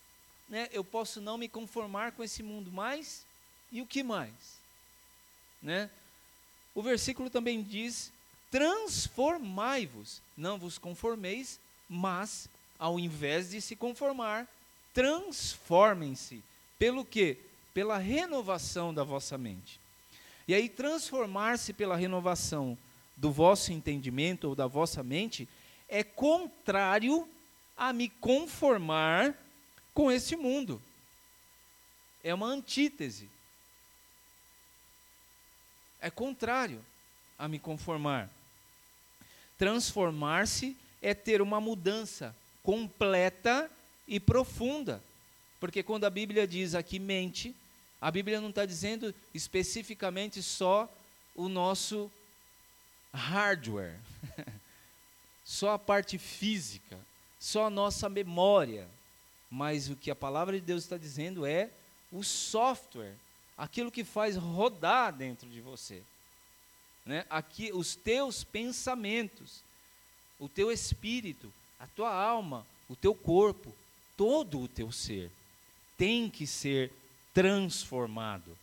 [0.46, 0.68] Né?
[0.72, 3.24] Eu posso não me conformar com esse mundo mais,
[3.72, 4.58] e o que mais?
[5.62, 5.88] Né?
[6.74, 8.12] O versículo também diz:
[8.50, 12.46] transformai-vos, não vos conformeis, mas,
[12.78, 14.46] ao invés de se conformar,
[14.92, 16.44] transformem-se.
[16.78, 17.38] Pelo quê?
[17.78, 19.78] Pela renovação da vossa mente.
[20.48, 22.76] E aí, transformar-se pela renovação
[23.16, 25.48] do vosso entendimento ou da vossa mente
[25.88, 27.28] é contrário
[27.76, 29.32] a me conformar
[29.94, 30.82] com esse mundo.
[32.24, 33.30] É uma antítese.
[36.00, 36.84] É contrário
[37.38, 38.28] a me conformar.
[39.56, 43.70] Transformar-se é ter uma mudança completa
[44.08, 45.00] e profunda.
[45.60, 47.54] Porque quando a Bíblia diz aqui mente,
[48.00, 50.88] a Bíblia não está dizendo especificamente só
[51.34, 52.10] o nosso
[53.12, 53.98] hardware,
[55.44, 56.98] só a parte física,
[57.40, 58.88] só a nossa memória.
[59.50, 61.70] Mas o que a palavra de Deus está dizendo é
[62.12, 63.14] o software,
[63.56, 66.02] aquilo que faz rodar dentro de você.
[67.04, 67.24] Né?
[67.30, 69.62] Aqui, os teus pensamentos,
[70.38, 73.74] o teu espírito, a tua alma, o teu corpo,
[74.16, 75.30] todo o teu ser
[75.96, 76.92] tem que ser
[77.38, 78.58] transformado.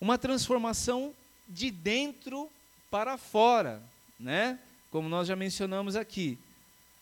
[0.00, 1.14] Uma transformação
[1.46, 2.50] de dentro
[2.90, 3.82] para fora,
[4.18, 4.58] né?
[4.90, 6.38] Como nós já mencionamos aqui,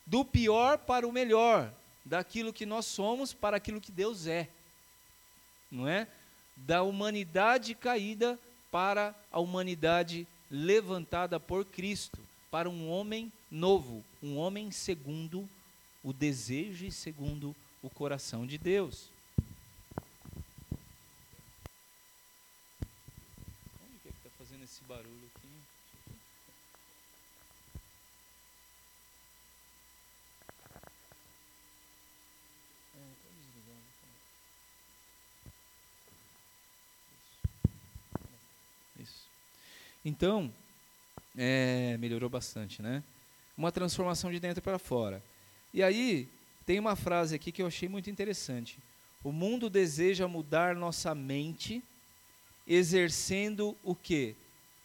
[0.05, 1.73] do pior para o melhor,
[2.05, 4.49] daquilo que nós somos para aquilo que Deus é.
[5.71, 6.09] Não é?
[6.57, 8.37] Da humanidade caída
[8.73, 12.19] para a humanidade levantada por Cristo,
[12.51, 15.49] para um homem novo, um homem segundo
[16.03, 17.55] o desejo e segundo
[17.87, 19.09] o coração de Deus.
[23.81, 25.47] Onde que é está fazendo esse barulho aqui?
[39.01, 39.29] Isso.
[40.05, 40.53] Então,
[41.39, 43.01] é, melhorou bastante, né?
[43.57, 45.23] Uma transformação de dentro para fora.
[45.73, 46.29] E aí,
[46.67, 48.77] tem uma frase aqui que eu achei muito interessante.
[49.23, 51.83] O mundo deseja mudar nossa mente,
[52.67, 54.35] exercendo o que?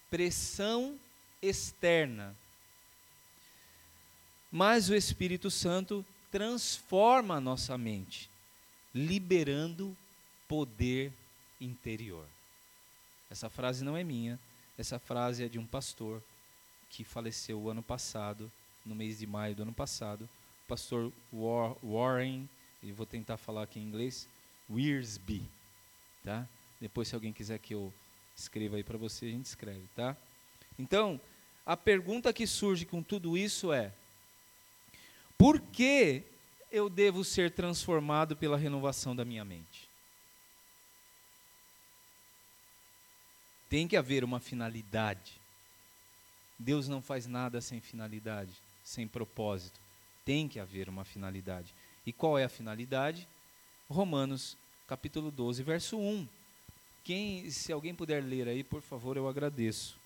[0.09, 0.95] Pressão
[1.41, 2.35] externa.
[4.51, 8.29] Mas o Espírito Santo transforma a nossa mente,
[8.93, 9.97] liberando
[10.47, 11.11] poder
[11.59, 12.25] interior.
[13.29, 14.39] Essa frase não é minha,
[14.77, 16.21] essa frase é de um pastor
[16.89, 18.51] que faleceu o ano passado,
[18.85, 20.27] no mês de maio do ano passado,
[20.71, 21.11] pastor
[21.83, 22.47] Warren,
[22.81, 24.25] e vou tentar falar aqui em inglês,
[24.69, 25.43] Wearsby,
[26.23, 26.47] tá?
[26.79, 27.93] Depois se alguém quiser que eu
[28.37, 30.15] escreva aí para você, a gente escreve, tá?
[30.79, 31.19] Então,
[31.65, 33.91] a pergunta que surge com tudo isso é:
[35.37, 36.23] por que
[36.71, 39.89] eu devo ser transformado pela renovação da minha mente?
[43.69, 45.33] Tem que haver uma finalidade.
[46.57, 48.53] Deus não faz nada sem finalidade,
[48.85, 49.81] sem propósito.
[50.25, 51.73] Tem que haver uma finalidade.
[52.05, 53.27] E qual é a finalidade?
[53.89, 54.57] Romanos
[54.87, 56.27] capítulo 12, verso 1.
[57.03, 60.00] Quem, se alguém puder ler aí, por favor, eu agradeço.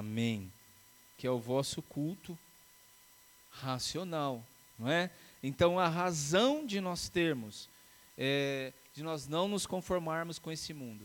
[0.00, 0.50] Amém.
[1.18, 2.36] Que é o vosso culto
[3.50, 4.42] racional,
[4.78, 5.10] não é?
[5.42, 7.68] Então a razão de nós termos,
[8.16, 11.04] é, de nós não nos conformarmos com esse mundo,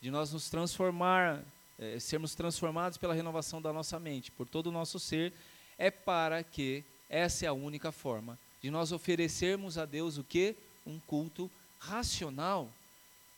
[0.00, 1.42] de nós nos transformar,
[1.76, 5.32] é, sermos transformados pela renovação da nossa mente, por todo o nosso ser,
[5.76, 10.54] é para que essa é a única forma de nós oferecermos a Deus o que?
[10.86, 12.70] Um culto racional,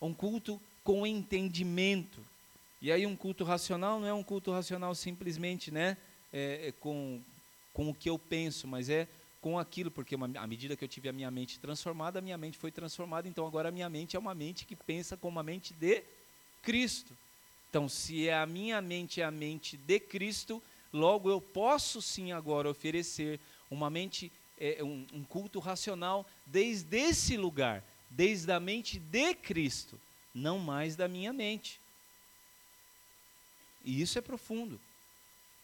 [0.03, 2.21] um culto com entendimento,
[2.81, 5.97] e aí um culto racional não é um culto racional simplesmente, né,
[6.33, 7.21] é, é com,
[7.73, 9.09] com o que eu penso, mas é
[9.41, 12.37] com aquilo, porque uma, à medida que eu tive a minha mente transformada, a minha
[12.37, 15.43] mente foi transformada, então agora a minha mente é uma mente que pensa como a
[15.43, 16.03] mente de
[16.63, 17.13] Cristo.
[17.71, 20.63] Então, se é a minha mente é a mente de Cristo,
[20.93, 23.39] logo eu posso sim agora oferecer
[23.71, 30.01] uma mente, é, um, um culto racional desde esse lugar, desde a mente de Cristo,
[30.35, 31.79] não mais da minha mente.
[33.89, 34.79] E isso é profundo.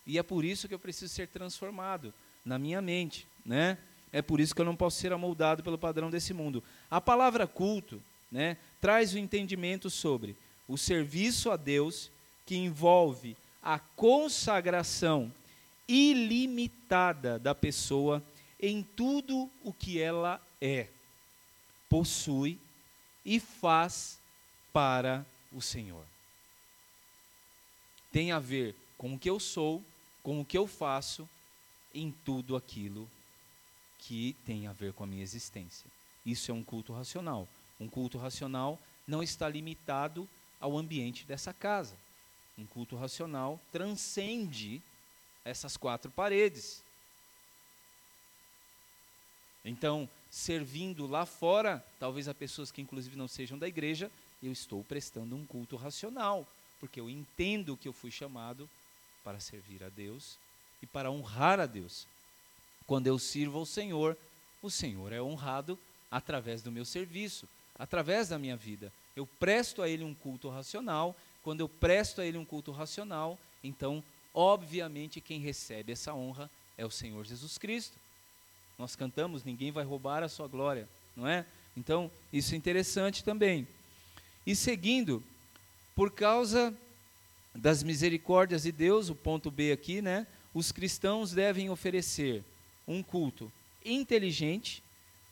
[0.07, 3.77] E é por isso que eu preciso ser transformado na minha mente, né?
[4.11, 6.65] É por isso que eu não posso ser amoldado pelo padrão desse mundo.
[6.91, 10.35] A palavra culto, né, traz o entendimento sobre
[10.67, 12.11] o serviço a Deus
[12.47, 15.31] que envolve a consagração
[15.87, 18.23] ilimitada da pessoa
[18.59, 20.87] em tudo o que ela é,
[21.91, 22.59] possui
[23.23, 24.19] e faz
[24.73, 26.14] para o Senhor
[28.15, 29.85] tem a ver com o que eu sou,
[30.23, 31.29] com o que eu faço,
[31.93, 33.11] em tudo aquilo
[33.99, 35.91] que tem a ver com a minha existência.
[36.25, 37.49] Isso é um culto racional.
[37.81, 40.29] Um culto racional não está limitado
[40.61, 41.97] ao ambiente dessa casa.
[42.57, 44.81] Um culto racional transcende
[45.45, 46.85] essas quatro paredes.
[49.65, 54.09] Então, servindo lá fora, talvez a pessoas que inclusive não sejam da igreja,
[54.41, 56.47] eu estou prestando um culto racional,
[56.81, 58.69] porque eu entendo que eu fui chamado
[59.23, 60.37] para servir a Deus
[60.83, 62.07] e para honrar a Deus.
[62.87, 64.17] Quando eu sirvo ao Senhor,
[64.63, 65.79] o Senhor é honrado
[66.11, 68.93] através do meu serviço, através da minha vida.
[69.17, 71.17] Eu presto a Ele um culto racional.
[71.43, 76.85] Quando eu presto a Ele um culto racional, então, obviamente, quem recebe essa honra é
[76.85, 77.97] o Senhor Jesus Cristo.
[78.79, 81.47] Nós cantamos, ninguém vai roubar a sua glória, não é?
[81.77, 83.67] Então, isso é interessante também.
[84.47, 85.23] E seguindo,
[85.95, 86.75] por causa
[87.55, 90.27] das misericórdias de Deus, o ponto B aqui, né?
[90.53, 92.43] Os cristãos devem oferecer
[92.87, 93.51] um culto
[93.85, 94.83] inteligente,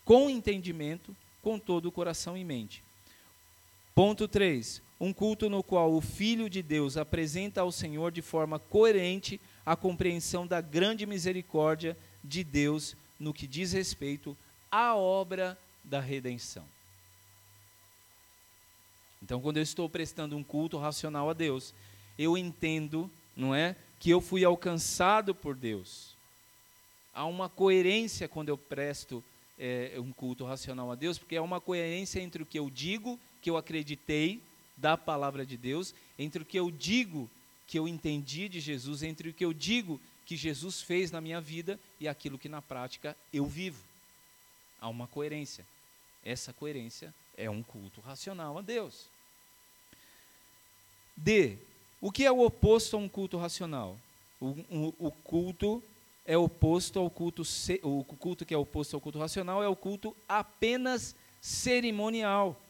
[0.05, 2.83] com entendimento, com todo o coração em mente.
[3.95, 4.81] Ponto 3.
[5.01, 9.75] Um culto no qual o Filho de Deus apresenta ao Senhor de forma coerente a
[9.75, 14.37] compreensão da grande misericórdia de Deus no que diz respeito
[14.71, 16.65] à obra da redenção.
[19.23, 21.73] Então, quando eu estou prestando um culto racional a Deus,
[22.19, 26.17] eu entendo, não é, que eu fui alcançado por Deus.
[27.15, 29.23] Há uma coerência quando eu presto
[29.59, 33.19] é, um culto racional a Deus, porque é uma coerência entre o que eu digo,
[33.41, 34.41] que eu acreditei
[34.77, 37.31] da palavra de Deus, entre o que eu digo
[37.69, 41.41] que eu entendi de Jesus, entre o que eu digo que Jesus fez na minha
[41.41, 43.83] vida e aquilo que na prática eu vivo.
[44.81, 45.65] Há uma coerência.
[46.25, 49.07] Essa coerência é um culto racional a Deus.
[51.17, 51.59] D.
[52.01, 53.99] O que é o oposto a um culto racional?
[54.41, 55.83] O, o, o culto
[56.27, 57.43] é oposto ao culto,
[57.83, 62.61] o culto que é oposto ao culto racional é o culto apenas cerimonial.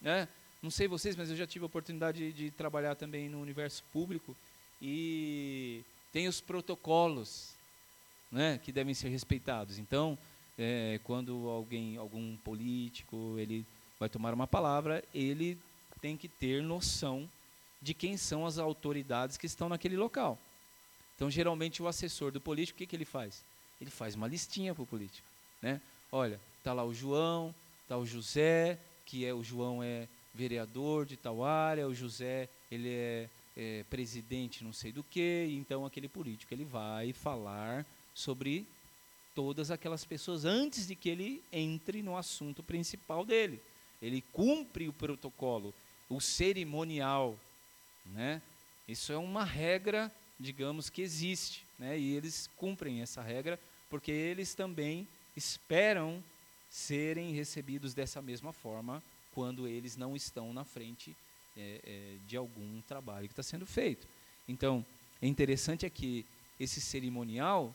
[0.00, 0.28] Né?
[0.62, 3.82] Não sei vocês, mas eu já tive a oportunidade de, de trabalhar também no universo
[3.92, 4.36] público
[4.80, 7.50] e tem os protocolos
[8.30, 9.78] né, que devem ser respeitados.
[9.78, 10.18] Então,
[10.58, 13.64] é, quando alguém, algum político, ele
[13.98, 15.56] vai tomar uma palavra, ele
[16.00, 17.28] tem que ter noção
[17.80, 20.38] de quem são as autoridades que estão naquele local.
[21.14, 23.42] Então, geralmente, o assessor do político, o que, que ele faz?
[23.80, 25.26] Ele faz uma listinha para o político.
[25.62, 25.80] Né?
[26.10, 31.16] Olha, está lá o João, está o José, que é o João é vereador de
[31.16, 36.54] tal área, o José ele é, é presidente não sei do que, então aquele político
[36.54, 38.66] ele vai falar sobre
[39.38, 43.62] todas aquelas pessoas antes de que ele entre no assunto principal dele.
[44.02, 45.72] Ele cumpre o protocolo,
[46.10, 47.38] o cerimonial,
[48.04, 48.42] né?
[48.88, 51.96] Isso é uma regra digamos que existe, né?
[51.96, 56.20] E eles cumprem essa regra porque eles também esperam
[56.68, 59.00] serem recebidos dessa mesma forma
[59.32, 61.16] quando eles não estão na frente
[61.56, 64.04] é, é, de algum trabalho que está sendo feito.
[64.48, 64.84] Então,
[65.22, 66.26] é interessante é que
[66.58, 67.72] esse cerimonial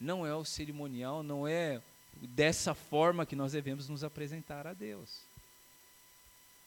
[0.00, 1.80] não é o cerimonial, não é
[2.14, 5.20] dessa forma que nós devemos nos apresentar a Deus.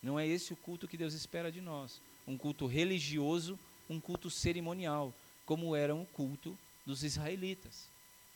[0.02, 2.00] Não é esse o culto que Deus espera de nós.
[2.28, 3.58] Um culto religioso
[3.90, 5.14] um culto cerimonial,
[5.46, 7.88] como era o culto dos israelitas.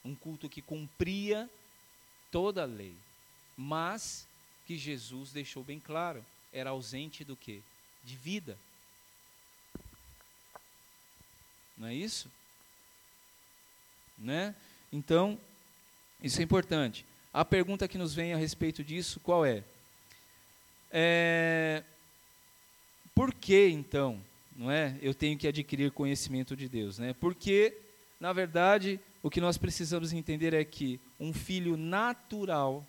[0.03, 1.49] Um culto que cumpria
[2.32, 2.95] toda a lei,
[3.56, 4.25] mas
[4.65, 7.62] que Jesus deixou bem claro, era ausente do que?
[8.03, 8.58] De vida.
[11.77, 12.29] Não é isso?
[14.17, 14.56] Né?
[14.93, 15.38] Então,
[16.21, 17.06] isso é importante.
[17.34, 19.63] A pergunta que nos vem a respeito disso, qual é?
[20.91, 21.84] é
[23.13, 24.21] por que então
[24.56, 24.97] não é?
[25.01, 27.13] Eu tenho que adquirir conhecimento de Deus, né?
[27.13, 27.75] Porque,
[28.19, 32.86] na verdade, o que nós precisamos entender é que um filho natural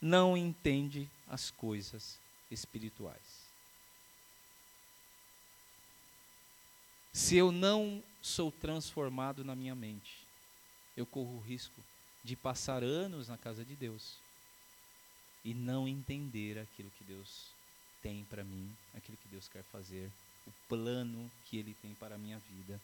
[0.00, 2.18] não entende as coisas
[2.50, 3.46] espirituais.
[7.12, 10.25] Se eu não sou transformado na minha mente,
[10.96, 11.80] eu corro o risco
[12.24, 14.14] de passar anos na casa de Deus
[15.44, 17.46] e não entender aquilo que Deus
[18.02, 20.10] tem para mim, aquilo que Deus quer fazer
[20.46, 22.80] o plano que Ele tem para a minha vida,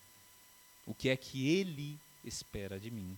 [0.87, 3.17] o que é que Ele espera de mim,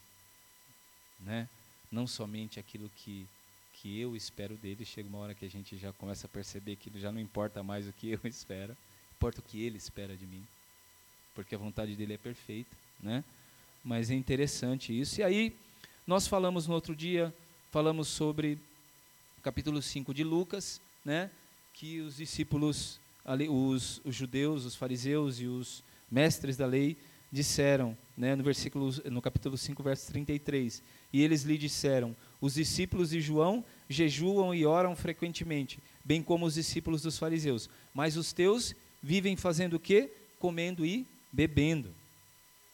[1.20, 1.48] né?
[1.90, 3.26] Não somente aquilo que
[3.74, 4.84] que eu espero dele.
[4.84, 7.86] Chega uma hora que a gente já começa a perceber que já não importa mais
[7.86, 8.76] o que eu espero,
[9.16, 10.46] importa o que Ele espera de mim,
[11.34, 13.22] porque a vontade dele é perfeita, né?
[13.84, 15.20] Mas é interessante isso.
[15.20, 15.54] E aí
[16.06, 17.34] nós falamos no outro dia,
[17.70, 18.58] falamos sobre
[19.42, 21.30] capítulo 5 de Lucas, né?
[21.74, 26.96] Que os discípulos lei, os, os, judeus, os fariseus e os mestres da lei
[27.30, 30.82] disseram, né, no versículo no capítulo 5, verso 33,
[31.12, 36.54] e eles lhe disseram: Os discípulos de João jejuam e oram frequentemente, bem como os
[36.54, 37.68] discípulos dos fariseus.
[37.92, 40.10] Mas os teus vivem fazendo o quê?
[40.38, 41.90] Comendo e bebendo.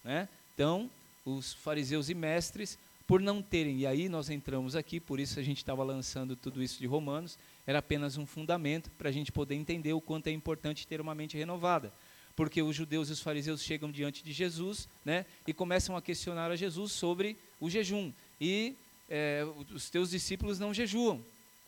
[0.04, 0.28] Né?
[0.54, 0.90] Então,
[1.36, 5.42] os fariseus e mestres, por não terem, e aí nós entramos aqui, por isso a
[5.42, 9.56] gente estava lançando tudo isso de Romanos, era apenas um fundamento para a gente poder
[9.56, 11.92] entender o quanto é importante ter uma mente renovada.
[12.36, 16.52] Porque os judeus e os fariseus chegam diante de Jesus né, e começam a questionar
[16.52, 18.12] a Jesus sobre o jejum.
[18.40, 18.76] E
[19.08, 21.20] é, os teus discípulos não jejuam.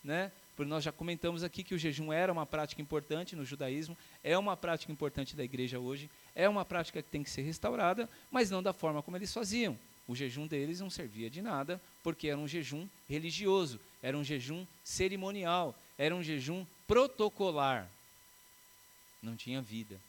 [0.05, 0.31] Né?
[0.55, 4.39] Porque nós já comentamos aqui que o jejum era uma prática importante no judaísmo, é
[4.39, 8.51] uma prática importante da igreja hoje, é uma prática que tem que ser restaurada, mas
[8.51, 9.79] não da forma como eles faziam.
[10.07, 14.67] O jejum deles não servia de nada, porque era um jejum religioso, era um jejum
[14.83, 17.89] cerimonial, era um jejum protocolar.
[19.23, 20.01] Não tinha vida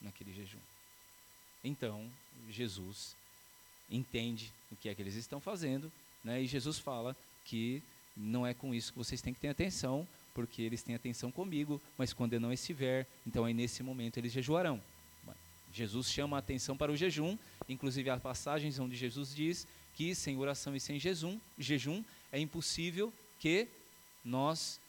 [0.00, 0.58] naquele jejum.
[1.62, 2.10] Então,
[2.48, 3.14] Jesus
[3.90, 5.92] entende o que é que eles estão fazendo,
[6.24, 6.40] né?
[6.40, 7.14] e Jesus fala
[7.44, 7.82] que
[8.16, 11.80] não é com isso que vocês têm que ter atenção, porque eles têm atenção comigo,
[11.98, 14.80] mas quando eu não estiver, então aí nesse momento eles jejuarão.
[15.72, 17.36] Jesus chama a atenção para o jejum,
[17.68, 23.12] inclusive há passagens onde Jesus diz que sem oração e sem jejum, jejum é impossível
[23.38, 23.68] que
[24.24, 24.80] nós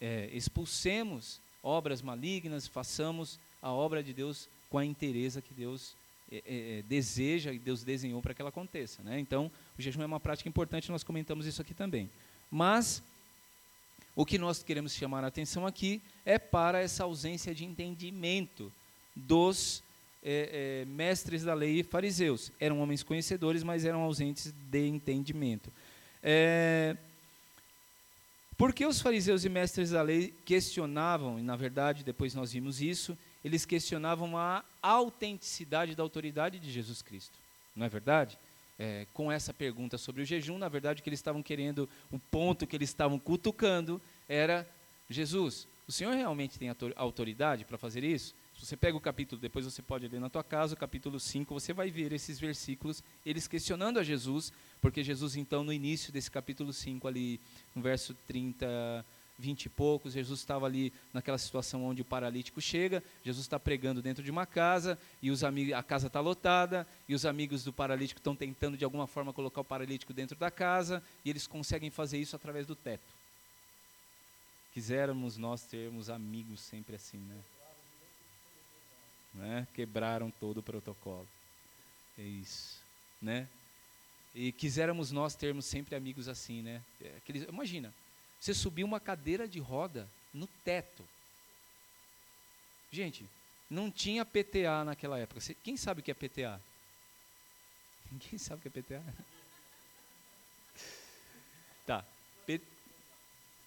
[0.00, 5.94] é, expulsemos obras malignas, façamos a obra de Deus com a inteireza que Deus
[6.30, 9.02] é, é, é deseja e Deus desenhou para que ela aconteça.
[9.02, 9.18] Né?
[9.18, 12.10] Então, o jejum é uma prática importante, nós comentamos isso aqui também.
[12.50, 13.02] Mas,
[14.14, 18.70] o que nós queremos chamar a atenção aqui é para essa ausência de entendimento
[19.16, 19.82] dos
[20.24, 22.50] é, é, mestres da lei e fariseus.
[22.58, 25.70] Eram homens conhecedores, mas eram ausentes de entendimento.
[26.22, 26.96] É,
[28.56, 33.16] porque os fariseus e mestres da lei questionavam, e na verdade depois nós vimos isso,
[33.44, 37.36] eles questionavam a autenticidade da autoridade de Jesus Cristo.
[37.76, 38.38] Não é verdade?
[38.78, 42.18] É, com essa pergunta sobre o jejum, na verdade o que eles estavam querendo, o
[42.18, 44.66] ponto que eles estavam cutucando era:
[45.10, 48.34] Jesus, o Senhor realmente tem autoridade para fazer isso?
[48.58, 51.52] Se você pega o capítulo, depois você pode ler na tua casa, o capítulo 5,
[51.52, 56.30] você vai ver esses versículos, eles questionando a Jesus, porque Jesus, então, no início desse
[56.30, 57.40] capítulo 5, ali,
[57.74, 59.04] no verso 30,
[59.38, 64.00] 20 e poucos, Jesus estava ali naquela situação onde o paralítico chega, Jesus está pregando
[64.00, 67.72] dentro de uma casa, e os amigos, a casa está lotada, e os amigos do
[67.72, 71.90] paralítico estão tentando de alguma forma colocar o paralítico dentro da casa, e eles conseguem
[71.90, 73.12] fazer isso através do teto.
[74.72, 77.36] Quiséramos nós termos amigos sempre assim, né?
[79.34, 79.66] Né?
[79.74, 81.28] quebraram todo o protocolo.
[82.16, 82.78] É isso,
[83.20, 83.48] né?
[84.34, 86.82] E quiséramos nós termos sempre amigos assim, né?
[87.00, 87.92] É, aqueles, imagina,
[88.40, 91.04] você subir uma cadeira de roda no teto.
[92.90, 93.28] Gente,
[93.68, 95.40] não tinha PTA naquela época.
[95.62, 96.60] Quem sabe o que é PTA?
[98.10, 99.02] Ninguém sabe o que é PTA?
[101.86, 102.02] Tá.
[102.46, 102.62] P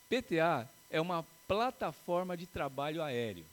[0.10, 3.46] PTA é uma plataforma de trabalho aéreo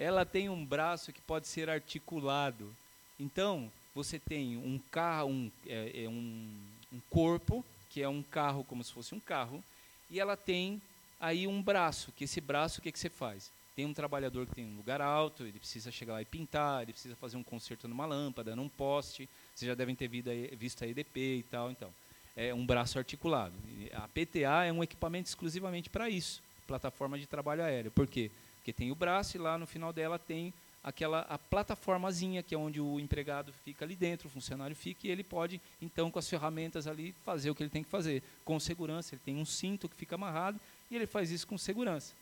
[0.00, 2.74] ela tem um braço que pode ser articulado.
[3.18, 6.56] Então, você tem um carro, um, é, é um,
[6.90, 9.62] um corpo, que é um carro como se fosse um carro,
[10.10, 10.80] e ela tem
[11.20, 13.50] aí um braço, que esse braço, o que, que você faz?
[13.76, 16.92] Tem um trabalhador que tem um lugar alto, ele precisa chegar lá e pintar, ele
[16.92, 21.20] precisa fazer um conserto numa lâmpada, num poste, vocês já devem ter visto a EDP
[21.20, 21.92] e tal, então.
[22.34, 23.54] É um braço articulado.
[23.92, 27.90] A PTA é um equipamento exclusivamente para isso, plataforma de trabalho aéreo.
[27.90, 28.30] Por quê?
[28.30, 30.52] Porque tem o braço e lá no final dela tem
[30.82, 35.10] aquela a plataformazinha que é onde o empregado fica ali dentro, o funcionário fica e
[35.10, 38.58] ele pode então com as ferramentas ali fazer o que ele tem que fazer com
[38.58, 39.14] segurança.
[39.14, 40.58] Ele tem um cinto que fica amarrado
[40.90, 42.12] e ele faz isso com segurança,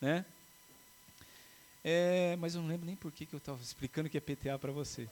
[0.00, 0.24] né?
[1.82, 4.58] É, mas eu não lembro nem por que, que eu estava explicando que é PTA
[4.58, 5.08] para você.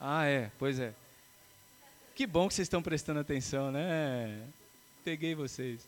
[0.00, 0.92] Ah, é, pois é.
[2.14, 4.48] Que bom que vocês estão prestando atenção, né?
[5.04, 5.86] Peguei vocês.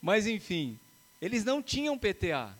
[0.00, 0.78] Mas enfim,
[1.20, 2.56] eles não tinham PTA.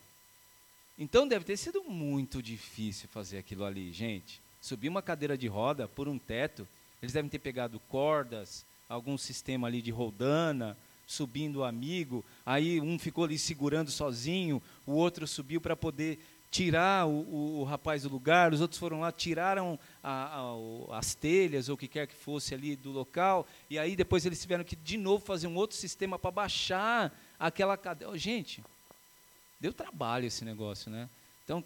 [0.98, 4.40] Então deve ter sido muito difícil fazer aquilo ali, gente.
[4.60, 6.66] Subir uma cadeira de roda por um teto,
[7.00, 10.76] eles devem ter pegado cordas, algum sistema ali de roldana,
[11.06, 16.18] subindo o amigo, aí um ficou ali segurando sozinho, o outro subiu para poder
[16.50, 21.14] tirar o, o, o, rapaz do lugar, os outros foram lá, tiraram a, a, as
[21.14, 24.64] telhas ou o que quer que fosse ali do local, e aí depois eles tiveram
[24.64, 28.16] que de novo fazer um outro sistema para baixar aquela cadeira.
[28.18, 28.62] Gente,
[29.60, 31.08] Deu trabalho esse negócio, né?
[31.44, 31.64] Então,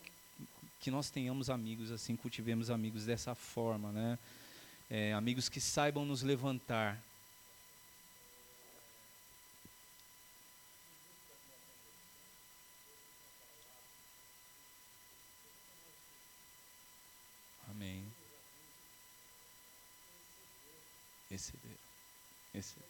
[0.80, 4.18] que nós tenhamos amigos assim, cultivemos amigos dessa forma, né?
[4.90, 7.01] É, amigos que saibam nos levantar.
[17.70, 18.05] Amém.
[21.30, 21.78] Receber.
[22.53, 22.84] Receber.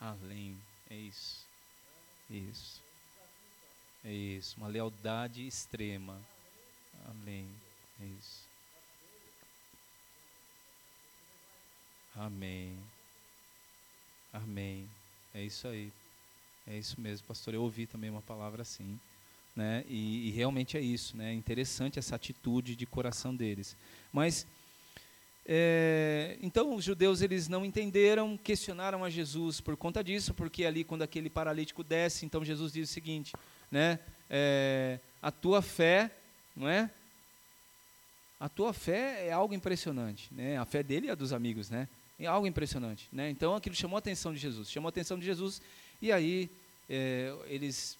[0.00, 0.56] além.
[0.90, 1.44] É isso.
[2.30, 2.83] Isso.
[4.04, 4.56] É isso.
[4.58, 6.20] Uma lealdade extrema.
[7.06, 7.48] Além.
[8.00, 8.44] É isso.
[12.14, 12.76] Amém.
[14.32, 14.88] Amém.
[15.34, 15.90] É isso aí.
[16.66, 17.54] É isso mesmo, pastor.
[17.54, 18.98] Eu ouvi também uma palavra assim.
[19.56, 19.84] Né?
[19.88, 21.16] E, e realmente é isso.
[21.16, 21.30] Né?
[21.30, 23.76] É interessante essa atitude de coração deles.
[24.12, 24.46] Mas
[25.46, 30.84] é, então os judeus eles não entenderam, questionaram a Jesus por conta disso, porque ali
[30.84, 33.32] quando aquele paralítico desce, então Jesus diz o seguinte,
[33.74, 33.98] né?
[34.30, 36.08] É, a tua fé,
[36.54, 36.88] não é?
[38.38, 40.56] A tua fé é algo impressionante, né?
[40.56, 41.88] A fé dele e a dos amigos, né?
[42.20, 43.28] É algo impressionante, né?
[43.30, 45.60] Então aquilo chamou a atenção de Jesus, chamou a atenção de Jesus
[46.00, 46.48] e aí
[46.88, 47.98] é, eles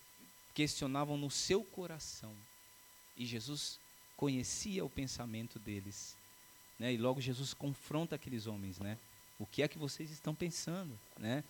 [0.55, 2.33] questionavam no seu coração
[3.17, 3.81] e Jesus
[4.17, 6.15] conhecia o pensamento deles.
[6.79, 6.93] Né?
[6.93, 8.97] E logo Jesus confronta aqueles homens, né?
[9.41, 11.43] O que é que vocês estão pensando, né?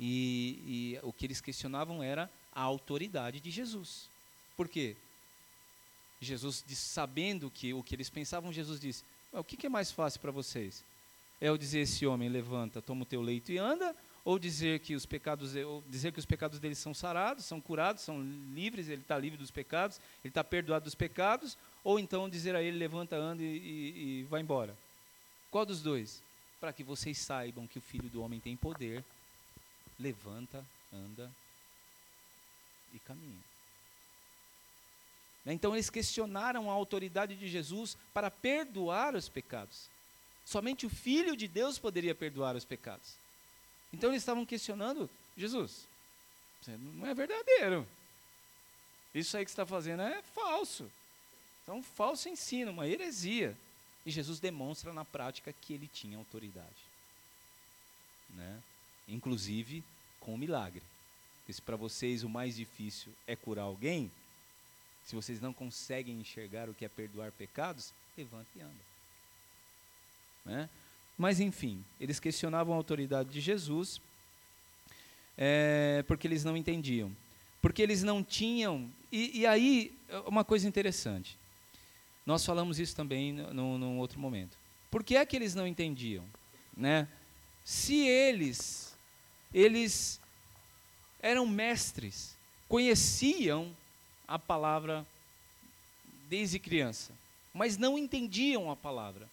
[0.00, 4.08] E, e o que eles questionavam era a autoridade de Jesus.
[4.56, 4.96] Por quê?
[6.20, 10.32] Jesus, sabendo que o que eles pensavam, Jesus disse: O que, é mais fácil para
[10.32, 10.82] vocês?
[11.40, 13.94] É eu dizer esse homem levanta, toma o teu leito e anda,
[14.24, 15.52] ou dizer que os pecados,
[15.88, 18.20] dizer que os pecados dele são sarados, são curados, são
[18.52, 22.62] livres, ele está livre dos pecados, ele está perdoado dos pecados, ou então dizer a
[22.62, 24.76] ele levanta, anda e, e, e vai embora.
[25.48, 26.20] Qual dos dois?
[26.58, 29.04] Para que vocês saibam que o Filho do Homem tem poder,
[29.96, 31.30] levanta, anda
[32.92, 33.48] e caminha.
[35.46, 39.88] Então eles questionaram a autoridade de Jesus para perdoar os pecados.
[40.44, 43.14] Somente o Filho de Deus poderia perdoar os pecados.
[43.92, 45.86] Então eles estavam questionando Jesus.
[46.60, 47.86] Você não é verdadeiro.
[49.14, 50.90] Isso aí que você está fazendo é falso.
[51.62, 53.56] Então, um falso ensino, uma heresia.
[54.04, 56.66] E Jesus demonstra na prática que ele tinha autoridade.
[58.30, 58.62] Né?
[59.06, 59.82] Inclusive
[60.20, 60.82] com o milagre.
[61.48, 64.10] Porque se para vocês o mais difícil é curar alguém,
[65.06, 68.84] se vocês não conseguem enxergar o que é perdoar pecados, levante e anda.
[70.44, 70.68] Né?
[71.16, 73.98] Mas enfim, eles questionavam a autoridade de Jesus
[75.38, 77.10] é, porque eles não entendiam.
[77.62, 78.86] Porque eles não tinham.
[79.10, 79.90] E, e, aí,
[80.26, 81.34] uma coisa interessante.
[82.26, 84.54] Nós falamos isso também num outro momento.
[84.90, 86.26] Por que é que eles não entendiam?
[86.76, 87.08] Né?
[87.64, 88.94] Se eles,
[89.54, 90.20] eles
[91.20, 92.36] eram mestres,
[92.68, 93.74] conheciam
[94.26, 95.06] a palavra
[96.28, 97.12] desde criança,
[97.52, 99.28] mas não entendiam a palavra.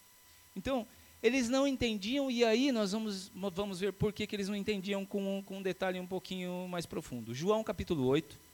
[0.55, 0.88] Então,
[1.21, 5.05] eles não entendiam, e aí nós vamos, vamos ver por que, que eles não entendiam
[5.05, 7.33] com, com um detalhe um pouquinho mais profundo.
[7.33, 8.45] João capítulo 8.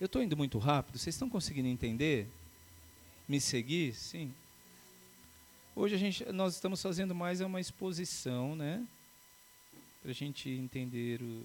[0.00, 2.26] Eu estou indo muito rápido, vocês estão conseguindo entender?
[3.28, 3.94] Me seguir?
[3.94, 4.34] Sim.
[5.76, 8.86] Hoje a gente, nós estamos fazendo mais uma exposição, né?
[10.02, 11.44] Para a gente entender o,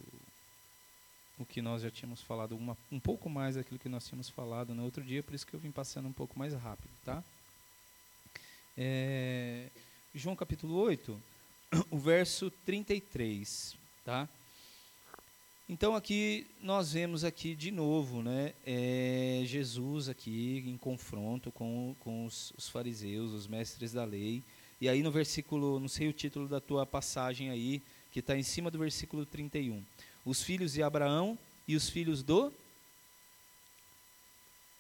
[1.37, 4.73] o que nós já tínhamos falado, uma, um pouco mais daquilo que nós tínhamos falado
[4.73, 7.23] no outro dia, por isso que eu vim passando um pouco mais rápido, tá?
[8.75, 9.69] É,
[10.15, 11.21] João capítulo 8,
[11.91, 14.27] o verso 33, tá?
[15.69, 22.25] Então aqui nós vemos aqui de novo, né, é, Jesus aqui em confronto com, com
[22.25, 24.41] os, os fariseus, os mestres da lei,
[24.79, 27.81] e aí no versículo, não sei o título da tua passagem aí,
[28.13, 29.83] que está em cima do versículo 31
[30.27, 32.53] os filhos de Abraão e os filhos do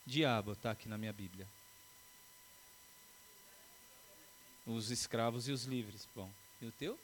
[0.05, 1.47] diabo, está aqui na minha Bíblia.
[4.65, 6.05] Os escravos e os livres.
[6.13, 6.29] Bom,
[6.61, 6.99] e o teu?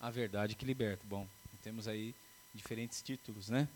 [0.00, 1.04] A verdade que liberta.
[1.06, 1.28] Bom,
[1.68, 2.14] temos aí
[2.54, 3.68] diferentes títulos, né?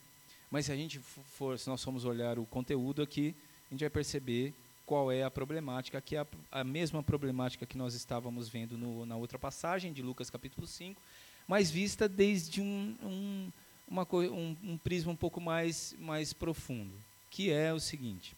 [0.50, 3.34] Mas se a gente for, se nós formos olhar o conteúdo aqui,
[3.68, 4.54] a gente vai perceber
[4.86, 9.04] qual é a problemática, que é a, a mesma problemática que nós estávamos vendo no,
[9.04, 10.98] na outra passagem de Lucas capítulo 5,
[11.46, 13.52] mas vista desde um, um,
[13.86, 16.94] uma, um, um prisma um pouco mais, mais profundo,
[17.30, 18.34] que é o seguinte.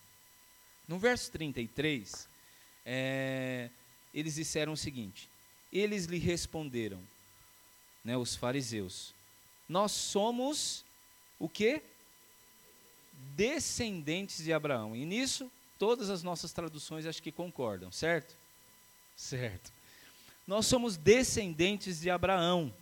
[0.88, 2.28] No verso 33,
[2.84, 3.70] é,
[4.12, 5.28] eles disseram o seguinte:
[5.72, 6.98] eles lhe responderam,
[8.04, 9.13] né, os fariseus,
[9.68, 10.84] nós somos
[11.38, 11.82] o que?
[13.36, 14.94] Descendentes de Abraão.
[14.94, 18.34] E nisso, todas as nossas traduções acho que concordam, certo?
[19.16, 19.72] Certo.
[20.46, 22.72] Nós somos descendentes de Abraão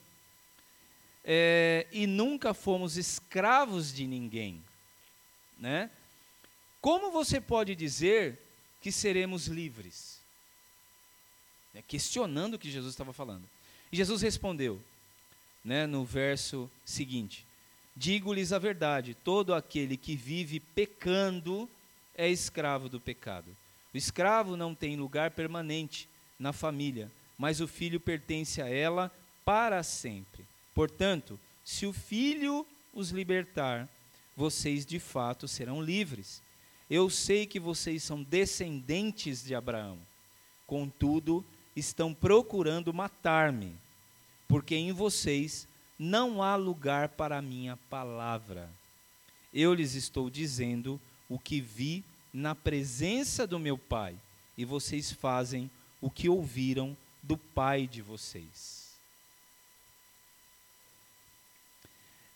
[1.24, 4.62] é, e nunca fomos escravos de ninguém,
[5.59, 5.91] né?
[6.80, 8.37] Como você pode dizer
[8.80, 10.20] que seremos livres?
[11.74, 13.49] É, questionando o que Jesus estava falando.
[13.93, 14.83] E Jesus respondeu,
[15.64, 17.44] né, no verso seguinte:
[17.96, 21.68] Digo-lhes a verdade: todo aquele que vive pecando
[22.14, 23.46] é escravo do pecado.
[23.92, 26.08] O escravo não tem lugar permanente
[26.38, 29.12] na família, mas o filho pertence a ela
[29.44, 30.44] para sempre.
[30.74, 33.88] Portanto, se o filho os libertar,
[34.36, 36.42] vocês de fato serão livres.
[36.90, 39.98] Eu sei que vocês são descendentes de Abraão.
[40.66, 41.44] Contudo,
[41.74, 43.74] estão procurando matar-me,
[44.53, 45.66] porque em vocês
[45.98, 48.68] não há lugar para a minha palavra.
[49.50, 54.14] Eu lhes estou dizendo o que vi na presença do meu Pai,
[54.55, 55.70] e vocês fazem
[56.03, 58.90] o que ouviram do Pai de vocês.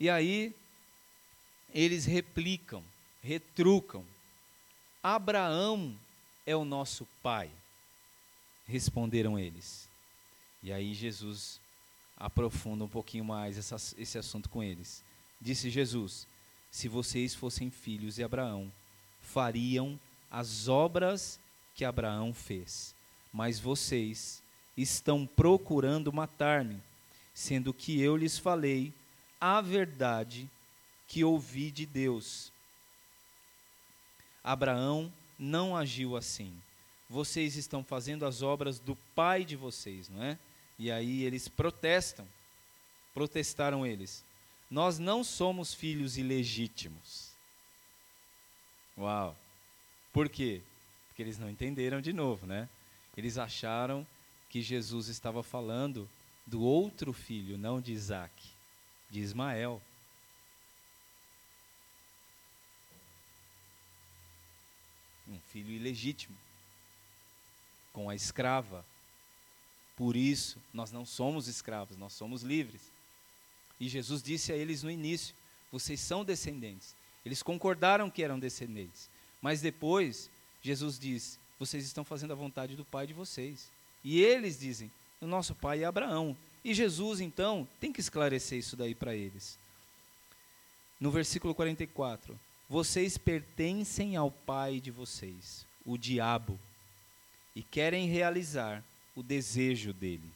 [0.01, 0.55] E aí,
[1.75, 2.83] eles replicam,
[3.23, 4.03] retrucam:
[5.03, 5.95] Abraão
[6.47, 7.51] é o nosso pai.
[8.67, 9.87] Responderam eles.
[10.63, 11.61] E aí Jesus
[12.17, 15.03] aprofunda um pouquinho mais essa, esse assunto com eles.
[15.41, 16.27] Disse Jesus:
[16.71, 18.73] Se vocês fossem filhos de Abraão,
[19.21, 19.99] fariam
[20.31, 21.39] as obras
[21.75, 22.95] que Abraão fez.
[23.33, 24.43] Mas vocês
[24.77, 26.81] estão procurando matar-me,
[27.35, 28.93] sendo que eu lhes falei
[29.41, 30.49] a verdade
[31.07, 32.51] que ouvi de Deus.
[34.43, 36.53] Abraão não agiu assim.
[37.09, 40.39] Vocês estão fazendo as obras do pai de vocês, não é?
[40.79, 42.27] E aí eles protestam.
[43.15, 44.25] Protestaram eles.
[44.71, 47.31] Nós não somos filhos ilegítimos.
[48.99, 49.37] Uau!
[50.13, 50.63] Por quê?
[51.09, 52.69] Porque eles não entenderam de novo, né?
[53.17, 54.07] Eles acharam
[54.51, 56.09] que Jesus estava falando
[56.47, 58.33] do outro filho, não de Isaac,
[59.11, 59.83] de Ismael.
[65.29, 66.37] Um filho ilegítimo,
[67.93, 68.85] com a escrava.
[69.97, 72.83] Por isso, nós não somos escravos, nós somos livres.
[73.81, 75.35] E Jesus disse a eles no início:
[75.73, 76.95] vocês são descendentes.
[77.25, 79.09] Eles concordaram que eram descendentes.
[79.41, 80.31] Mas depois,
[80.63, 83.71] Jesus diz: vocês estão fazendo a vontade do pai de vocês.
[84.05, 84.91] E eles dizem:
[85.21, 86.37] o nosso pai é Abraão.
[86.65, 89.59] E Jesus, então, tem que esclarecer isso daí para eles.
[91.01, 92.39] No versículo 44,
[92.69, 96.59] vocês pertencem ao pai de vocês, o diabo,
[97.55, 98.83] e querem realizar
[99.17, 100.31] o desejo dele.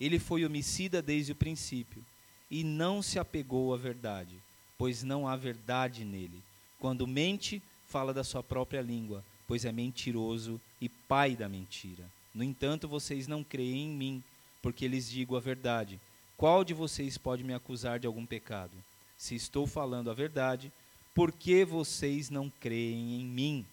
[0.00, 2.02] Ele foi homicida desde o princípio
[2.50, 4.34] e não se apegou à verdade,
[4.76, 6.42] pois não há verdade nele.
[6.78, 12.10] Quando mente, fala da sua própria língua, pois é mentiroso e pai da mentira.
[12.34, 14.24] No entanto, vocês não creem em mim,
[14.60, 16.00] porque lhes digo a verdade.
[16.36, 18.72] Qual de vocês pode me acusar de algum pecado?
[19.16, 20.72] Se estou falando a verdade,
[21.14, 23.64] por que vocês não creem em mim?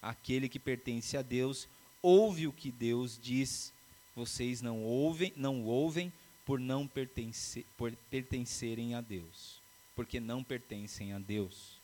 [0.00, 1.66] Aquele que pertence a Deus
[2.04, 3.72] ouve o que Deus diz.
[4.14, 6.12] Vocês não ouvem, não ouvem
[6.44, 9.58] por não pertencer, por pertencerem a Deus,
[9.96, 11.78] porque não pertencem a Deus.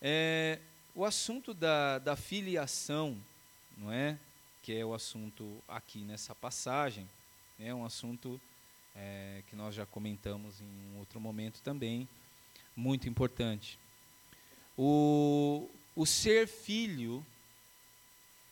[0.00, 0.58] É,
[0.94, 3.16] o assunto da, da filiação,
[3.76, 4.18] não é,
[4.62, 7.06] que é o assunto aqui nessa passagem,
[7.60, 8.40] é um assunto
[8.96, 12.08] é, que nós já comentamos em um outro momento também,
[12.74, 13.78] muito importante.
[14.76, 17.24] O, o ser filho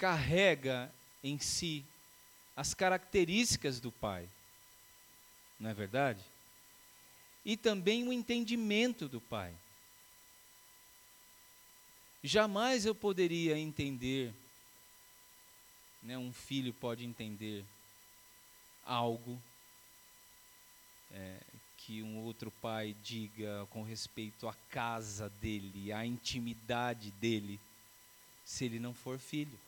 [0.00, 0.90] carrega
[1.22, 1.84] em si
[2.56, 4.26] as características do pai,
[5.58, 6.24] não é verdade?
[7.44, 9.54] E também o entendimento do pai.
[12.24, 14.32] Jamais eu poderia entender,
[16.02, 17.62] né, um filho pode entender
[18.86, 19.38] algo
[21.12, 21.40] é,
[21.76, 27.60] que um outro pai diga com respeito à casa dele, à intimidade dele,
[28.46, 29.58] se ele não for filho.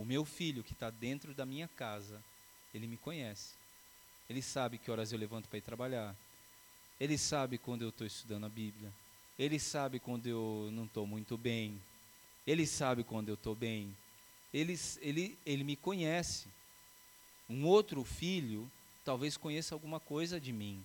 [0.00, 2.24] O meu filho que está dentro da minha casa,
[2.72, 3.52] ele me conhece.
[4.30, 6.16] Ele sabe que horas eu levanto para ir trabalhar.
[6.98, 8.90] Ele sabe quando eu estou estudando a Bíblia.
[9.38, 11.78] Ele sabe quando eu não estou muito bem.
[12.46, 13.94] Ele sabe quando eu estou bem.
[14.54, 16.48] Ele, ele, ele me conhece.
[17.46, 18.72] Um outro filho
[19.04, 20.82] talvez conheça alguma coisa de mim,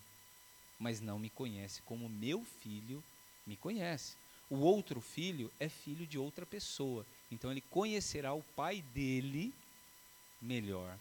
[0.78, 3.01] mas não me conhece como meu filho
[3.47, 4.18] me conhece.
[4.50, 9.54] O outro filho é filho de outra pessoa, então ele conhecerá o pai dele
[10.41, 10.98] melhor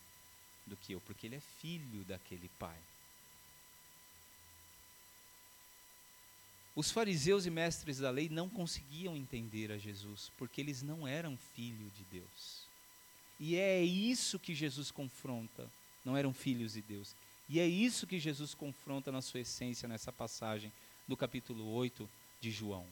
[0.66, 2.78] do que eu, porque ele é filho daquele pai.
[6.74, 11.36] Os fariseus e mestres da lei não conseguiam entender a Jesus, porque eles não eram
[11.54, 12.64] filho de Deus.
[13.38, 15.70] E é isso que Jesus confronta
[16.04, 17.14] não eram filhos de Deus.
[17.48, 20.72] E é isso que Jesus confronta na sua essência nessa passagem
[21.06, 22.08] do capítulo 8
[22.40, 22.86] de João.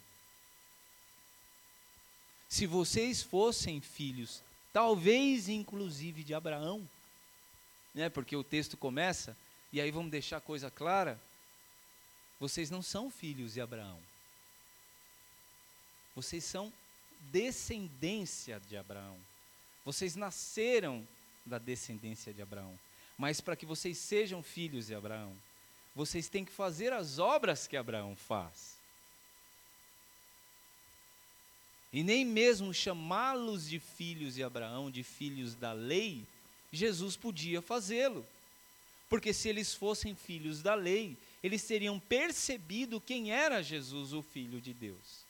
[2.53, 4.43] Se vocês fossem filhos,
[4.75, 6.87] talvez inclusive de Abraão,
[7.95, 9.35] né, porque o texto começa,
[9.73, 11.19] e aí vamos deixar a coisa clara,
[12.39, 13.99] vocês não são filhos de Abraão.
[16.15, 16.71] Vocês são
[17.33, 19.17] descendência de Abraão.
[19.83, 21.09] Vocês nasceram
[21.47, 22.79] da descendência de Abraão.
[23.17, 25.35] Mas para que vocês sejam filhos de Abraão,
[25.97, 28.77] vocês têm que fazer as obras que Abraão faz.
[31.93, 36.25] E nem mesmo chamá-los de filhos de Abraão, de filhos da lei,
[36.73, 38.25] Jesus podia fazê-lo.
[39.11, 44.59] Porque se eles fossem filhos da lei, eles teriam percebido quem era Jesus, o Filho
[44.59, 45.23] de Deus.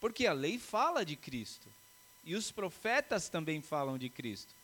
[0.00, 1.66] Porque a lei fala de Cristo.
[2.24, 4.54] E os profetas também falam de Cristo.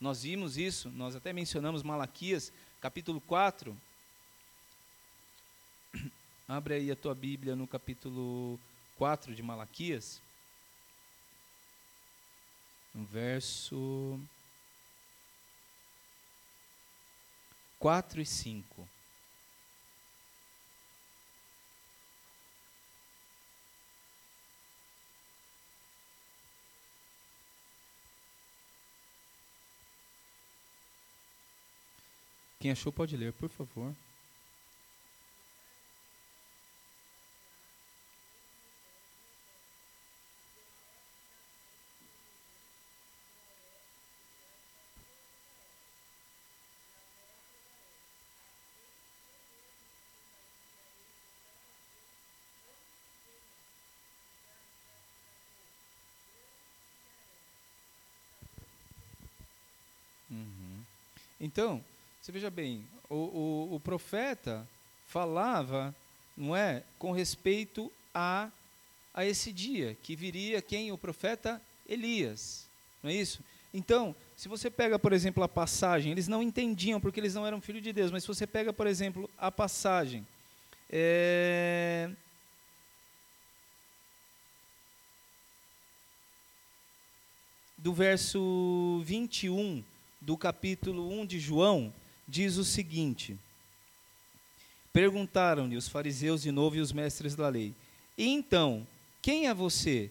[0.00, 3.76] Nós vimos isso, nós até mencionamos Malaquias, capítulo 4.
[6.46, 8.60] Abre aí a tua Bíblia no capítulo
[8.98, 10.20] 4 de Malaquias.
[12.92, 14.20] No verso
[17.78, 18.88] 4 e 5.
[32.58, 33.94] Quem achou pode ler, por favor.
[61.48, 61.82] Então,
[62.20, 64.68] você veja bem, o, o, o profeta
[65.06, 65.94] falava,
[66.36, 68.50] não é, com respeito a,
[69.14, 70.92] a esse dia, que viria quem?
[70.92, 72.66] O profeta Elias,
[73.02, 73.40] não é isso?
[73.72, 77.62] Então, se você pega, por exemplo, a passagem, eles não entendiam porque eles não eram
[77.62, 80.26] filhos de Deus, mas se você pega, por exemplo, a passagem,
[80.90, 82.10] é...
[87.78, 89.82] do verso 21
[90.20, 91.92] do capítulo 1 de João,
[92.26, 93.38] diz o seguinte:
[94.92, 97.74] Perguntaram-lhe os fariseus de novo e os mestres da lei:
[98.16, 98.86] E então,
[99.22, 100.10] quem é você?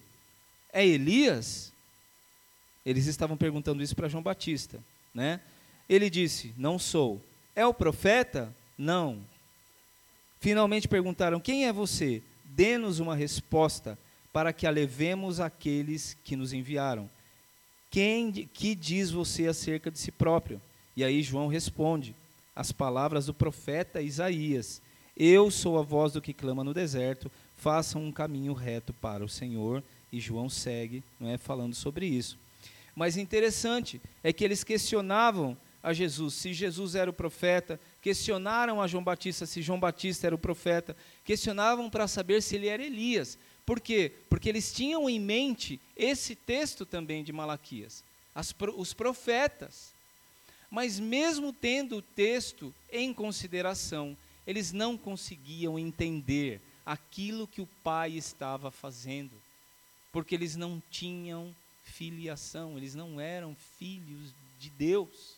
[0.72, 1.74] É Elias?
[2.86, 4.80] Eles estavam perguntando isso para João Batista,
[5.14, 5.41] né?
[5.89, 7.22] Ele disse: Não sou.
[7.55, 8.53] É o profeta?
[8.78, 9.20] Não.
[10.39, 12.22] Finalmente perguntaram: Quem é você?
[12.45, 13.97] Dê-nos uma resposta
[14.32, 17.10] para que a levemos àqueles que nos enviaram.
[17.89, 20.61] Quem que diz você acerca de si próprio?
[20.95, 22.15] E aí João responde
[22.55, 24.81] as palavras do profeta Isaías:
[25.15, 29.29] Eu sou a voz do que clama no deserto, façam um caminho reto para o
[29.29, 29.83] Senhor.
[30.11, 32.38] E João segue, não é, falando sobre isso.
[32.95, 38.88] Mas interessante é que eles questionavam a Jesus se Jesus era o profeta, questionaram a
[38.88, 43.38] João Batista se João Batista era o profeta, questionavam para saber se ele era Elias.
[43.68, 44.13] Por quê?
[44.30, 48.01] Porque eles tinham em mente esse texto também de Malaquias,
[48.34, 49.91] as, os profetas.
[50.72, 54.15] Mas, mesmo tendo o texto em consideração,
[54.47, 59.34] eles não conseguiam entender aquilo que o pai estava fazendo,
[60.13, 61.53] porque eles não tinham
[61.84, 65.36] filiação, eles não eram filhos de Deus.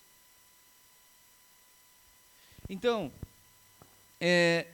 [2.69, 3.11] Então,
[4.21, 4.67] é,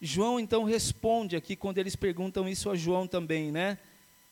[0.00, 3.78] João então responde aqui quando eles perguntam isso a João também, né?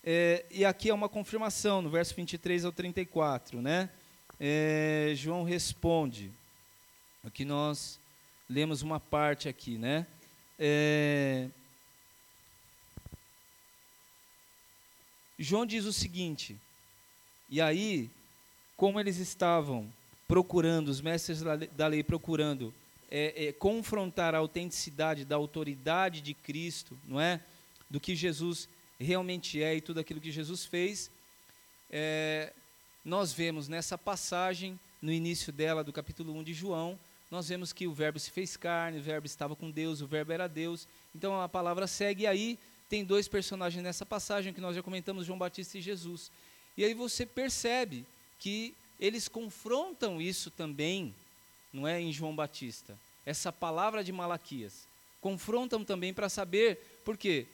[0.02, 3.90] É, e aqui é uma confirmação, no verso 23 ao 34, né?
[4.40, 6.30] É, João responde,
[7.22, 7.98] aqui nós
[8.48, 10.06] lemos uma parte aqui, né?
[10.58, 11.48] É,
[15.38, 16.56] João diz o seguinte,
[17.50, 18.08] e aí,
[18.76, 19.86] como eles estavam
[20.26, 21.42] procurando, os mestres
[21.76, 22.72] da lei procurando
[23.10, 27.40] é, é, confrontar a autenticidade da autoridade de Cristo, não é?
[27.88, 31.10] Do que Jesus realmente é e tudo aquilo que Jesus fez,
[31.90, 32.52] é,
[33.04, 36.98] nós vemos nessa passagem, no início dela, do capítulo 1 de João,
[37.30, 40.32] nós vemos que o Verbo se fez carne, o Verbo estava com Deus, o Verbo
[40.32, 40.88] era Deus.
[41.14, 45.26] Então a palavra segue, e aí tem dois personagens nessa passagem que nós já comentamos,
[45.26, 46.30] João Batista e Jesus.
[46.76, 48.06] E aí você percebe
[48.38, 51.14] que eles confrontam isso também,
[51.72, 52.98] não é, em João Batista.
[53.24, 54.86] Essa palavra de Malaquias.
[55.20, 57.46] Confrontam também para saber, por quê?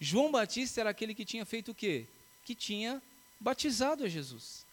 [0.00, 2.06] João Batista era aquele que tinha feito o quê?
[2.44, 3.00] Que tinha
[3.38, 4.64] batizado a Jesus.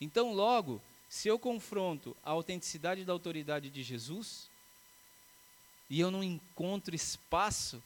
[0.00, 4.48] Então, logo, se eu confronto a autenticidade da autoridade de Jesus,
[5.90, 7.82] e eu não encontro espaço,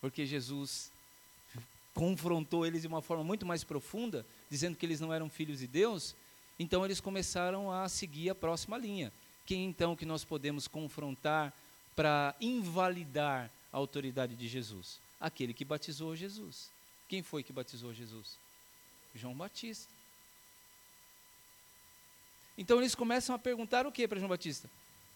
[0.00, 0.90] porque Jesus
[1.92, 5.66] confrontou eles de uma forma muito mais profunda, dizendo que eles não eram filhos de
[5.66, 6.14] Deus,
[6.58, 9.12] então eles começaram a seguir a próxima linha,
[9.46, 11.52] Quem então que nós podemos confrontar
[11.94, 14.98] para invalidar a autoridade de Jesus?
[15.20, 16.70] Aquele que batizou Jesus.
[17.08, 18.38] Quem foi que batizou Jesus?
[19.14, 19.92] João Batista.
[22.56, 24.70] Então eles começam a perguntar o que para João Batista?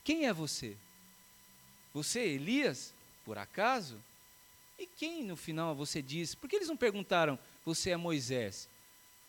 [0.04, 0.76] Quem é você?
[1.94, 2.92] Você é Elias?
[3.24, 3.98] Por acaso?
[4.78, 6.34] E quem no final você diz?
[6.34, 8.68] Por que eles não perguntaram, você é Moisés?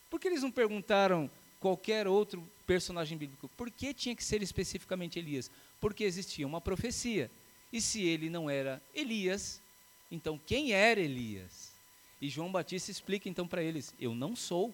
[0.09, 1.29] Por que eles não perguntaram
[1.59, 3.49] qualquer outro personagem bíblico?
[3.49, 5.49] Por que tinha que ser especificamente Elias?
[5.79, 7.29] Porque existia uma profecia.
[7.71, 9.61] E se ele não era Elias,
[10.11, 11.71] então quem era Elias?
[12.21, 14.73] E João Batista explica então para eles: Eu não sou,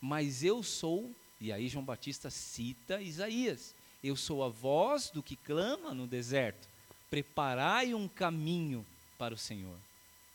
[0.00, 1.10] mas eu sou.
[1.40, 6.68] E aí João Batista cita Isaías: Eu sou a voz do que clama no deserto.
[7.10, 8.84] Preparai um caminho
[9.16, 9.76] para o Senhor.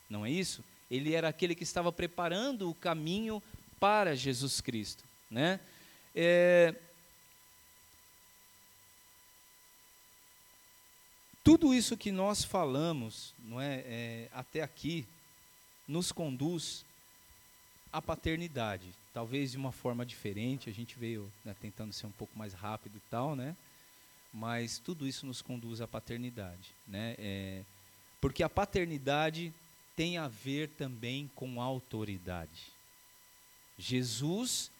[0.09, 0.63] Não é isso?
[0.89, 3.41] Ele era aquele que estava preparando o caminho
[3.79, 5.03] para Jesus Cristo.
[5.33, 5.59] Né?
[6.15, 6.75] É,
[11.43, 15.07] tudo isso que nós falamos não é, é, até aqui
[15.87, 16.85] nos conduz
[17.91, 18.85] à paternidade.
[19.11, 22.97] Talvez de uma forma diferente, a gente veio né, tentando ser um pouco mais rápido
[22.97, 23.55] e tal, né?
[24.31, 26.69] mas tudo isso nos conduz à paternidade.
[26.87, 27.15] Né?
[27.17, 27.63] É,
[28.21, 29.51] porque a paternidade
[29.95, 32.71] tem a ver também com autoridade.
[33.77, 34.71] Jesus,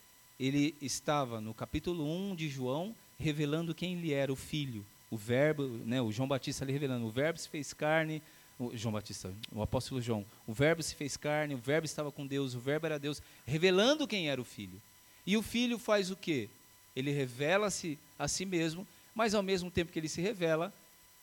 [0.46, 4.86] ele estava no capítulo 1 de João, revelando quem ele era, o filho.
[5.10, 8.22] O verbo, né, o João Batista ali revelando, o verbo se fez carne,
[8.58, 12.26] o João Batista, o apóstolo João, o verbo se fez carne, o verbo estava com
[12.26, 14.82] Deus, o verbo era Deus, revelando quem era o filho.
[15.26, 16.50] E o filho faz o quê?
[16.96, 20.74] Ele revela-se a si mesmo, mas ao mesmo tempo que ele se revela,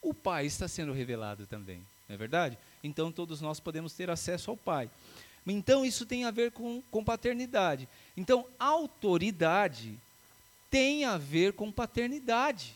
[0.01, 2.59] o pai está sendo revelado também não é verdade?
[2.83, 4.91] Então todos nós podemos ter acesso ao Pai.
[5.47, 7.88] Então isso tem a ver com, com paternidade.
[8.16, 9.99] Então, autoridade
[10.70, 12.74] tem a ver com paternidade.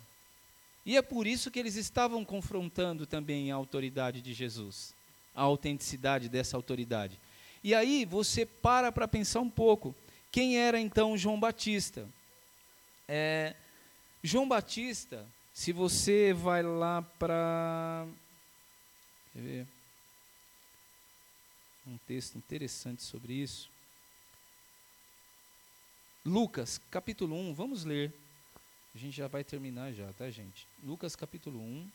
[0.84, 4.92] E é por isso que eles estavam confrontando também a autoridade de Jesus,
[5.34, 7.18] a autenticidade dessa autoridade.
[7.62, 9.94] E aí você para para pensar um pouco.
[10.30, 12.06] Quem era então João Batista?
[13.08, 13.54] É,
[14.22, 18.06] João Batista, se você vai lá para
[19.34, 19.66] Quer ver?
[22.06, 23.70] Texto interessante sobre isso.
[26.24, 28.12] Lucas, capítulo 1, vamos ler.
[28.94, 30.66] A gente já vai terminar já, tá, gente?
[30.82, 31.90] Lucas, capítulo 1,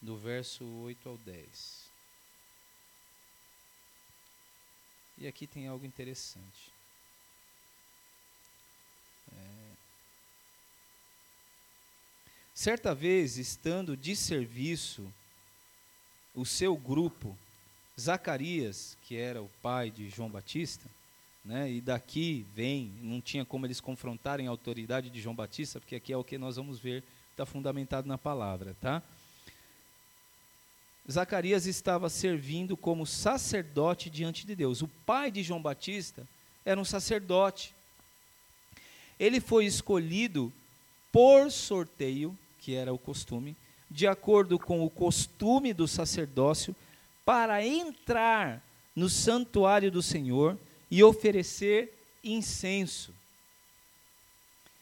[0.00, 1.88] do verso 8 ao 10.
[5.18, 6.72] E aqui tem algo interessante.
[9.32, 9.72] É...
[12.54, 15.12] Certa vez, estando de serviço
[16.34, 17.36] o seu grupo,
[17.98, 20.88] Zacarias, que era o pai de João Batista,
[21.44, 25.96] né, e daqui vem, não tinha como eles confrontarem a autoridade de João Batista, porque
[25.96, 29.02] aqui é o que nós vamos ver, está fundamentado na palavra, tá?
[31.10, 34.82] Zacarias estava servindo como sacerdote diante de Deus.
[34.82, 36.26] O pai de João Batista
[36.64, 37.74] era um sacerdote.
[39.18, 40.52] Ele foi escolhido
[41.10, 43.56] por sorteio, que era o costume,
[43.90, 46.76] de acordo com o costume do sacerdócio,
[47.28, 48.66] para entrar
[48.96, 50.56] no santuário do Senhor
[50.90, 51.92] e oferecer
[52.24, 53.12] incenso.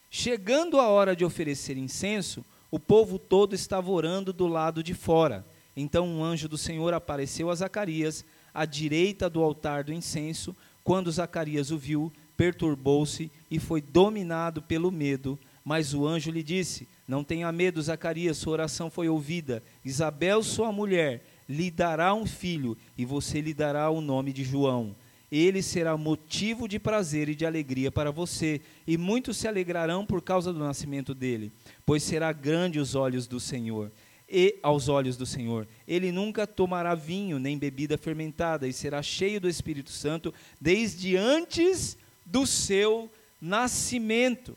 [0.08, 5.44] Chegando a hora de oferecer incenso, o povo todo estava orando do lado de fora.
[5.76, 8.24] Então um anjo do Senhor apareceu a Zacarias,
[8.54, 10.54] à direita do altar do incenso.
[10.84, 15.36] Quando Zacarias o viu, perturbou-se e foi dominado pelo medo.
[15.64, 19.64] Mas o anjo lhe disse: não tenha medo, Zacarias, sua oração foi ouvida.
[19.84, 24.94] Isabel, sua mulher, lhe dará um filho, e você lhe dará o nome de João.
[25.30, 30.22] Ele será motivo de prazer e de alegria para você, e muitos se alegrarão por
[30.22, 31.50] causa do nascimento dele,
[31.84, 33.90] pois será grande os olhos do Senhor.
[34.28, 39.40] E aos olhos do Senhor, ele nunca tomará vinho nem bebida fermentada, e será cheio
[39.40, 44.56] do Espírito Santo desde antes do seu nascimento.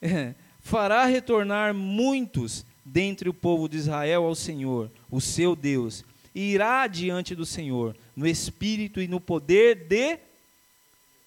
[0.66, 6.86] fará retornar muitos dentre o povo de Israel ao Senhor, o seu Deus, e irá
[6.86, 10.18] diante do Senhor, no espírito e no poder de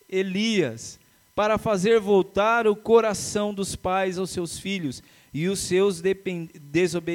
[0.10, 0.98] Elias,
[1.36, 5.04] para fazer voltar o coração dos pais aos seus filhos,
[5.34, 6.02] e os seus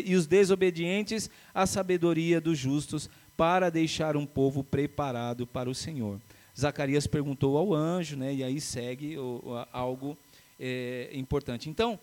[0.04, 6.20] e os desobedientes à sabedoria dos justos, para deixar um povo preparado para o Senhor.
[6.56, 9.42] Zacarias perguntou ao anjo, né, e aí segue o,
[9.72, 10.16] algo
[10.60, 11.68] é, importante.
[11.68, 11.98] Então,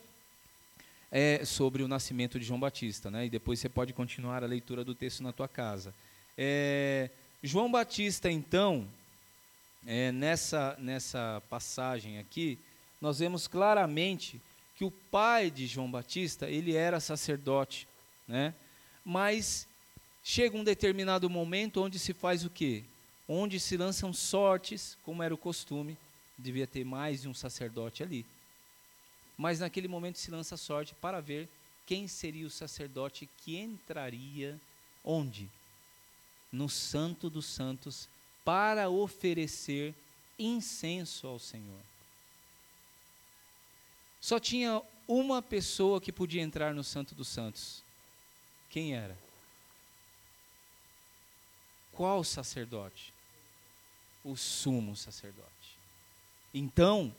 [1.12, 3.26] é sobre o nascimento de João Batista, né?
[3.26, 5.94] E depois você pode continuar a leitura do texto na tua casa.
[6.38, 7.10] É,
[7.44, 8.88] João Batista, então,
[9.86, 12.58] é, nessa nessa passagem aqui,
[13.02, 14.40] nós vemos claramente
[14.78, 17.88] que o pai de João Batista, ele era sacerdote,
[18.28, 18.54] né?
[19.04, 19.68] Mas
[20.24, 22.84] chega um determinado momento onde se faz o quê?
[23.28, 25.98] Onde se lançam sortes, como era o costume,
[26.38, 28.26] devia ter mais de um sacerdote ali.
[29.38, 31.50] Mas naquele momento se lança sorte para ver
[31.86, 34.60] quem seria o sacerdote que entraria
[35.04, 35.50] onde?
[36.52, 38.08] No Santo dos Santos
[38.44, 39.94] para oferecer
[40.38, 41.80] incenso ao Senhor.
[44.20, 47.84] Só tinha uma pessoa que podia entrar no Santo dos Santos.
[48.70, 49.18] Quem era?
[51.92, 53.14] Qual sacerdote?
[54.24, 55.50] O sumo sacerdote.
[56.54, 57.14] Então,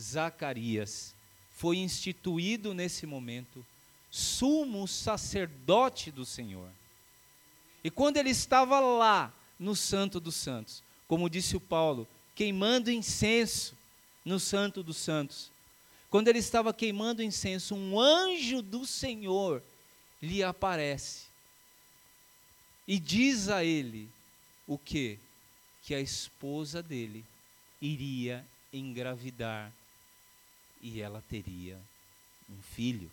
[0.00, 1.14] Zacarias
[1.58, 3.66] foi instituído nesse momento
[4.12, 6.70] sumo sacerdote do Senhor.
[7.82, 13.76] E quando ele estava lá no Santo dos Santos, como disse o Paulo, queimando incenso
[14.24, 15.50] no Santo dos Santos,
[16.08, 19.60] quando ele estava queimando incenso, um anjo do Senhor
[20.22, 21.24] lhe aparece
[22.86, 24.08] e diz a ele
[24.64, 25.18] o que?
[25.82, 27.24] Que a esposa dele
[27.82, 29.72] iria engravidar
[30.80, 31.80] e ela teria
[32.48, 33.10] um filho.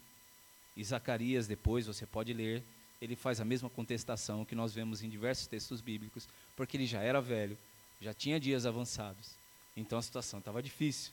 [0.76, 2.63] E Zacarias, depois, você pode ler,
[3.01, 7.01] ele faz a mesma contestação que nós vemos em diversos textos bíblicos, porque ele já
[7.01, 7.57] era velho,
[8.01, 9.32] já tinha dias avançados.
[9.76, 11.11] Então a situação estava difícil.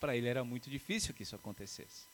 [0.00, 2.04] Para ele era muito difícil que isso acontecesse.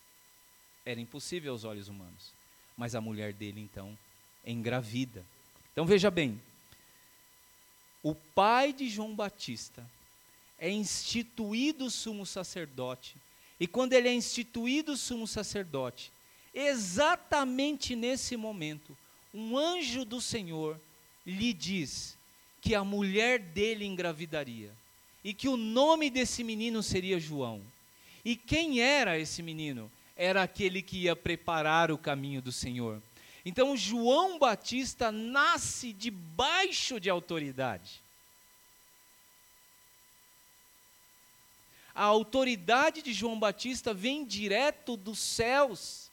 [0.85, 2.33] Era impossível aos olhos humanos.
[2.77, 3.97] Mas a mulher dele, então,
[4.45, 5.25] engravida.
[5.72, 6.41] Então veja bem:
[8.03, 9.89] o pai de João Batista
[10.59, 13.16] é instituído sumo sacerdote.
[13.59, 16.11] E quando ele é instituído sumo sacerdote,
[16.53, 18.97] exatamente nesse momento,
[19.33, 20.79] um anjo do Senhor
[21.27, 22.17] lhe diz
[22.61, 24.71] que a mulher dele engravidaria
[25.23, 27.63] e que o nome desse menino seria João.
[28.25, 29.91] E quem era esse menino?
[30.17, 33.03] Era aquele que ia preparar o caminho do Senhor.
[33.45, 38.04] Então, João Batista nasce debaixo de autoridade.
[41.95, 46.11] A autoridade de João Batista vem direto dos céus.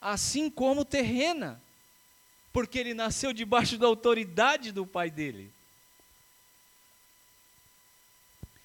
[0.00, 1.62] Assim como terrena,
[2.52, 5.52] porque ele nasceu debaixo da autoridade do pai dele.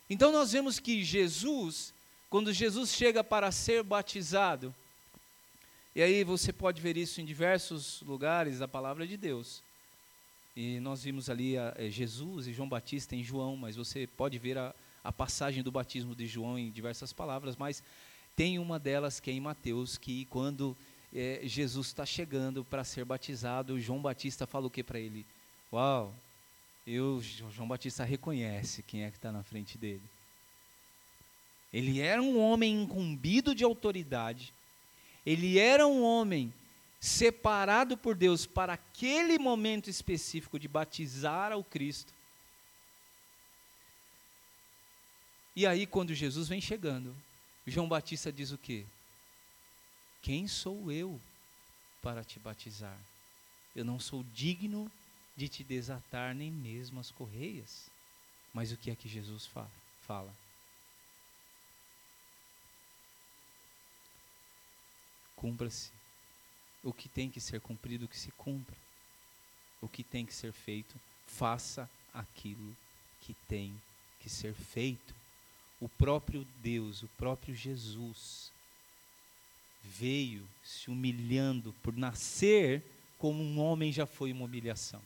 [0.09, 1.93] Então nós vemos que Jesus,
[2.29, 4.73] quando Jesus chega para ser batizado,
[5.95, 9.63] e aí você pode ver isso em diversos lugares da palavra de Deus.
[10.55, 14.39] E nós vimos ali a, a Jesus e João Batista em João, mas você pode
[14.39, 17.83] ver a, a passagem do batismo de João em diversas palavras, mas
[18.35, 20.75] tem uma delas que é em Mateus, que quando
[21.13, 25.25] é, Jesus está chegando para ser batizado, João Batista fala o que para ele?
[25.71, 26.13] Uau,
[26.87, 30.03] eu, João Batista reconhece quem é que está na frente dele.
[31.73, 34.53] Ele era um homem incumbido de autoridade,
[35.25, 36.53] ele era um homem
[37.05, 42.11] separado por Deus para aquele momento específico de batizar ao Cristo.
[45.55, 47.15] E aí, quando Jesus vem chegando,
[47.65, 48.85] João Batista diz o quê?
[50.21, 51.21] Quem sou eu
[52.01, 52.97] para te batizar?
[53.75, 54.91] Eu não sou digno
[55.37, 57.87] de te desatar nem mesmo as correias.
[58.51, 59.47] Mas o que é que Jesus
[60.07, 60.33] fala?
[65.35, 65.91] Cumpra-se.
[66.85, 68.77] O que tem que ser cumprido, que se cumpra.
[69.81, 70.95] O que tem que ser feito,
[71.27, 72.75] faça aquilo
[73.21, 73.75] que tem
[74.21, 75.13] que ser feito.
[75.81, 78.51] O próprio Deus, o próprio Jesus,
[79.83, 82.81] veio se humilhando por nascer
[83.17, 85.01] como um homem já foi uma humilhação.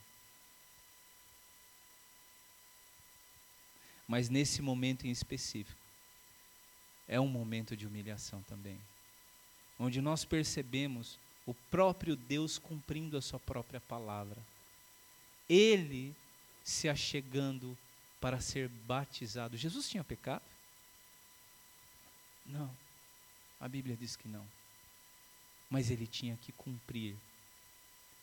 [4.08, 5.80] Mas nesse momento em específico,
[7.08, 8.80] é um momento de humilhação também,
[9.80, 11.18] onde nós percebemos
[11.50, 14.38] o próprio Deus cumprindo a sua própria palavra.
[15.48, 16.16] Ele
[16.64, 17.78] se achegando
[18.22, 19.58] para ser batizado.
[19.58, 20.44] Jesus tinha pecado?
[22.46, 22.70] Não.
[23.60, 24.46] A Bíblia diz que não.
[25.70, 27.16] Mas ele tinha que cumprir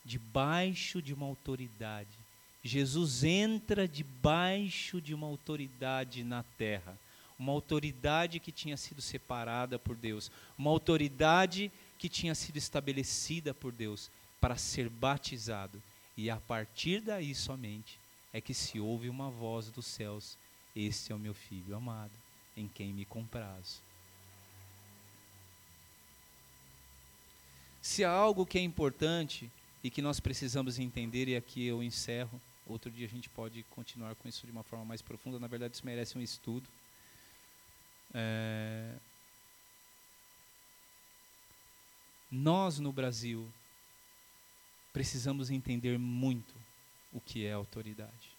[0.05, 2.27] debaixo de uma autoridade
[2.67, 6.97] Jesus entra debaixo de uma autoridade na terra,
[7.39, 13.71] uma autoridade que tinha sido separada por Deus, uma autoridade que tinha sido estabelecida por
[13.71, 15.81] Deus para ser batizado.
[16.15, 17.99] E a partir daí somente
[18.33, 20.37] é que se ouve uma voz dos céus:
[20.75, 22.13] Este é o meu filho amado,
[22.55, 23.81] em quem me comprazo.
[27.81, 29.49] Se há algo que é importante
[29.83, 34.13] e que nós precisamos entender, e aqui eu encerro, Outro dia a gente pode continuar
[34.15, 35.39] com isso de uma forma mais profunda.
[35.39, 36.67] Na verdade, isso merece um estudo.
[38.13, 38.93] É,
[42.31, 43.51] nós no Brasil
[44.91, 46.53] precisamos entender muito
[47.13, 48.31] o que é autoridade,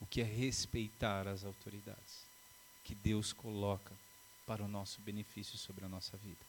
[0.00, 2.24] o que é respeitar as autoridades
[2.84, 3.92] que Deus coloca
[4.46, 6.44] para o nosso benefício sobre a nossa vida.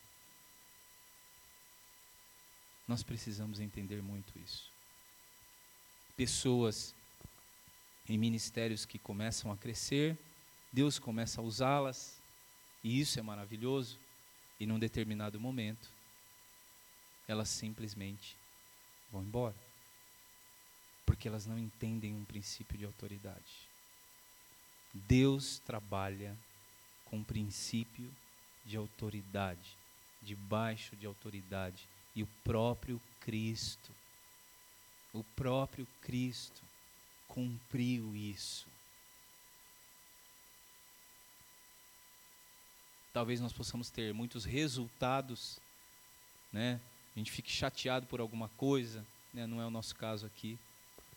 [2.87, 4.69] Nós precisamos entender muito isso.
[6.15, 6.93] Pessoas
[8.07, 10.17] em ministérios que começam a crescer,
[10.71, 12.19] Deus começa a usá-las,
[12.83, 13.97] e isso é maravilhoso,
[14.59, 15.94] e num determinado momento,
[17.27, 18.35] elas simplesmente
[19.11, 19.55] vão embora.
[21.05, 23.67] Porque elas não entendem um princípio de autoridade.
[24.93, 26.37] Deus trabalha
[27.05, 28.09] com princípio
[28.65, 29.77] de autoridade,
[30.21, 33.91] debaixo de autoridade, e o próprio Cristo,
[35.13, 36.61] o próprio Cristo
[37.27, 38.67] cumpriu isso.
[43.11, 45.59] Talvez nós possamos ter muitos resultados,
[46.51, 46.81] né?
[47.15, 49.47] A gente fique chateado por alguma coisa, né?
[49.47, 50.57] não é o nosso caso aqui,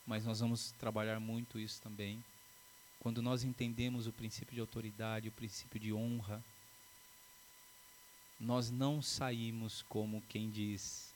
[0.06, 2.22] mas nós vamos trabalhar muito isso também.
[3.00, 6.42] Quando nós entendemos o princípio de autoridade, o princípio de honra,
[8.38, 11.12] nós não saímos como quem diz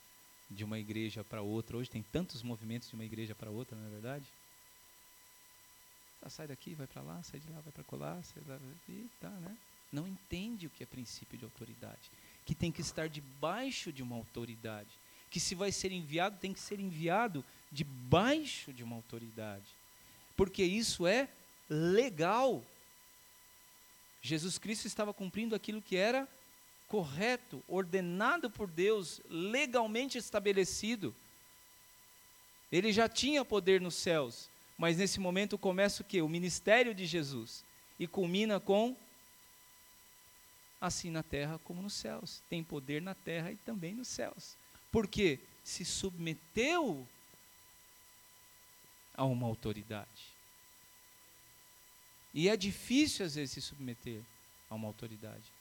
[0.51, 1.77] de uma igreja para outra.
[1.77, 4.27] Hoje tem tantos movimentos de uma igreja para outra, não é verdade?
[6.21, 8.59] Ah, sai daqui, vai para lá, sai de lá, vai para colar, sai lá,
[8.89, 9.57] e tá, né?
[9.93, 12.11] Não entende o que é princípio de autoridade,
[12.45, 14.91] que tem que estar debaixo de uma autoridade,
[15.31, 19.65] que se vai ser enviado, tem que ser enviado debaixo de uma autoridade.
[20.37, 21.29] Porque isso é
[21.69, 22.63] legal.
[24.21, 26.29] Jesus Cristo estava cumprindo aquilo que era
[26.89, 31.15] correto, ordenado por Deus, legalmente estabelecido.
[32.71, 36.21] Ele já tinha poder nos céus, mas nesse momento começa o que?
[36.21, 37.65] O ministério de Jesus.
[37.99, 38.95] E culmina com
[40.83, 42.43] assim na terra como nos céus.
[42.51, 44.55] Tem poder na terra e também nos céus.
[44.91, 47.09] Porque se submeteu
[49.15, 50.33] a uma autoridade.
[52.35, 54.21] E é difícil às vezes se submeter
[54.69, 55.53] a uma autoridade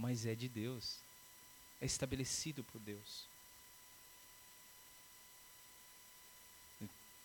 [0.00, 0.96] mas é de Deus.
[1.80, 3.24] É estabelecido por Deus.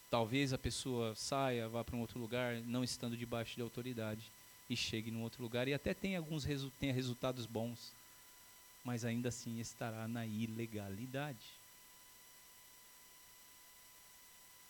[0.10, 4.32] Talvez a pessoa saia, vá para um outro lugar, não estando debaixo de autoridade,
[4.70, 7.94] e chegue num outro lugar e até tenha alguns resu tenha resultados bons,
[8.84, 11.46] mas ainda assim estará na ilegalidade.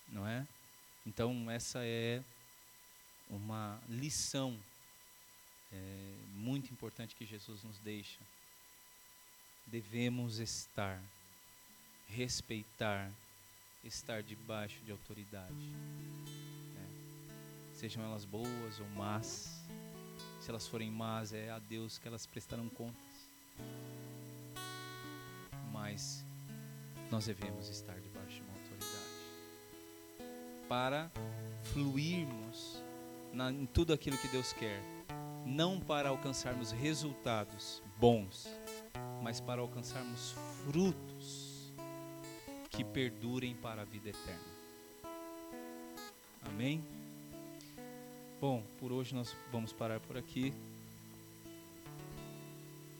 [0.09, 0.45] Não é?
[1.05, 2.23] Então, essa é
[3.29, 4.57] uma lição
[5.71, 8.19] é, muito importante que Jesus nos deixa.
[9.67, 11.01] Devemos estar,
[12.07, 13.11] respeitar,
[13.83, 15.53] estar debaixo de autoridade.
[15.53, 16.87] Né?
[17.73, 19.63] Sejam elas boas ou más.
[20.45, 23.31] Se elas forem más, é a Deus que elas prestarão contas.
[25.71, 26.23] Mas
[27.09, 29.09] nós devemos estar debaixo de uma autoridade
[30.69, 31.11] para
[31.73, 32.79] fluirmos
[33.33, 34.79] na, em tudo aquilo que Deus quer
[35.47, 38.47] não para alcançarmos resultados bons,
[39.23, 41.73] mas para alcançarmos frutos
[42.69, 44.55] que perdurem para a vida eterna.
[46.43, 46.94] Amém?
[48.47, 50.53] Bom, por hoje nós vamos parar por aqui.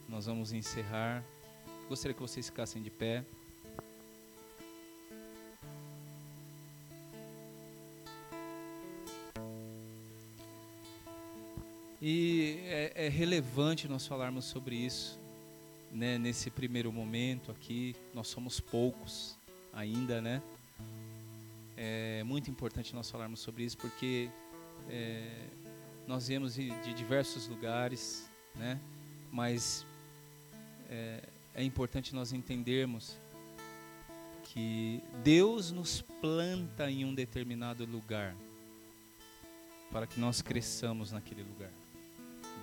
[0.10, 1.24] Nós vamos encerrar.
[1.88, 3.24] Gostaria que vocês ficassem de pé.
[12.02, 15.20] E é, é relevante nós falarmos sobre isso,
[15.92, 17.96] né, nesse primeiro momento aqui.
[18.16, 19.38] Nós somos poucos
[19.72, 20.42] ainda, né?
[21.78, 24.32] É muito importante nós falarmos sobre isso porque
[24.90, 25.48] é,
[26.08, 28.80] nós viemos de, de, diversos lugares, né?
[29.32, 29.86] Mas
[30.90, 31.24] é,
[31.56, 33.18] é importante nós entendermos
[34.44, 38.36] que Deus nos planta em um determinado lugar
[39.92, 41.72] para que nós cresçamos naquele lugar.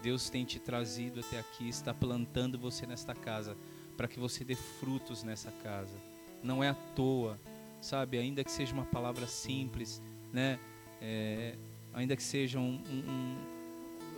[0.03, 3.57] Deus tem te trazido até aqui, está plantando você nesta casa,
[3.97, 5.97] para que você dê frutos nessa casa.
[6.43, 7.39] Não é à toa,
[7.81, 8.19] sabe?
[8.19, 10.59] Ainda que seja uma palavra simples, né?
[11.01, 11.57] É,
[11.93, 13.37] ainda que seja um, um, um,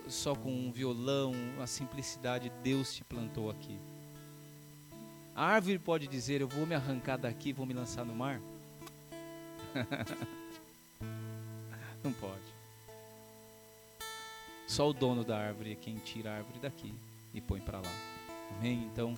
[0.07, 3.77] só com um violão, a simplicidade, Deus te plantou aqui.
[5.35, 8.39] A árvore pode dizer: Eu vou me arrancar daqui, vou me lançar no mar?
[12.03, 12.55] Não pode.
[14.67, 16.93] Só o dono da árvore é quem tira a árvore daqui
[17.33, 17.91] e põe para lá.
[18.57, 18.89] Amém?
[18.91, 19.15] Então,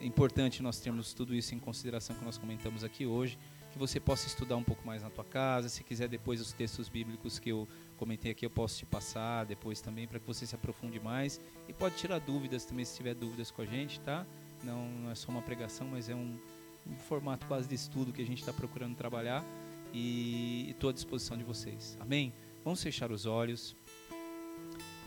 [0.00, 3.38] é importante nós termos tudo isso em consideração que nós comentamos aqui hoje.
[3.72, 5.68] Que você possa estudar um pouco mais na tua casa.
[5.68, 7.66] Se quiser depois os textos bíblicos que eu
[7.96, 11.72] comentei aqui, eu posso te passar depois também para que você se aprofunde mais e
[11.72, 14.26] pode tirar dúvidas também se tiver dúvidas com a gente, tá?
[14.62, 16.38] Não, não é só uma pregação, mas é um,
[16.86, 19.44] um formato quase de estudo que a gente está procurando trabalhar
[19.92, 21.96] e estou à disposição de vocês.
[21.98, 22.32] Amém?
[22.62, 23.74] Vamos fechar os olhos.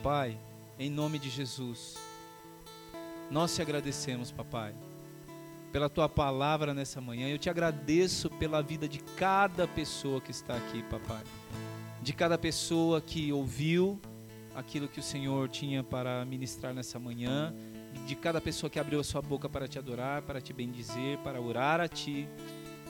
[0.02, 0.38] Pai,
[0.78, 1.96] em nome de Jesus,
[3.30, 4.76] nós te agradecemos, papai
[5.76, 7.27] pela tua palavra nessa manhã.
[7.27, 11.22] Eu te agradeço pela vida de cada pessoa que está aqui, papai.
[12.02, 13.99] De cada pessoa que ouviu
[14.56, 17.53] aquilo que o Senhor tinha para ministrar nessa manhã,
[18.07, 21.41] de cada pessoa que abriu a sua boca para te adorar, para te bendizer, para
[21.41, 22.26] orar a ti.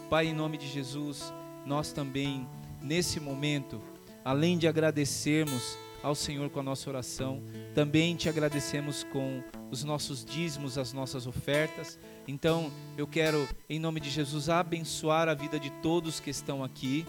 [0.08, 1.34] Pai, em nome de Jesus,
[1.66, 2.48] nós também
[2.80, 3.82] nesse momento,
[4.24, 5.76] além de agradecermos
[6.06, 7.42] ao Senhor com a nossa oração,
[7.74, 9.42] também te agradecemos com
[9.72, 11.98] os nossos dízimos, as nossas ofertas.
[12.28, 17.08] Então, eu quero, em nome de Jesus, abençoar a vida de todos que estão aqui,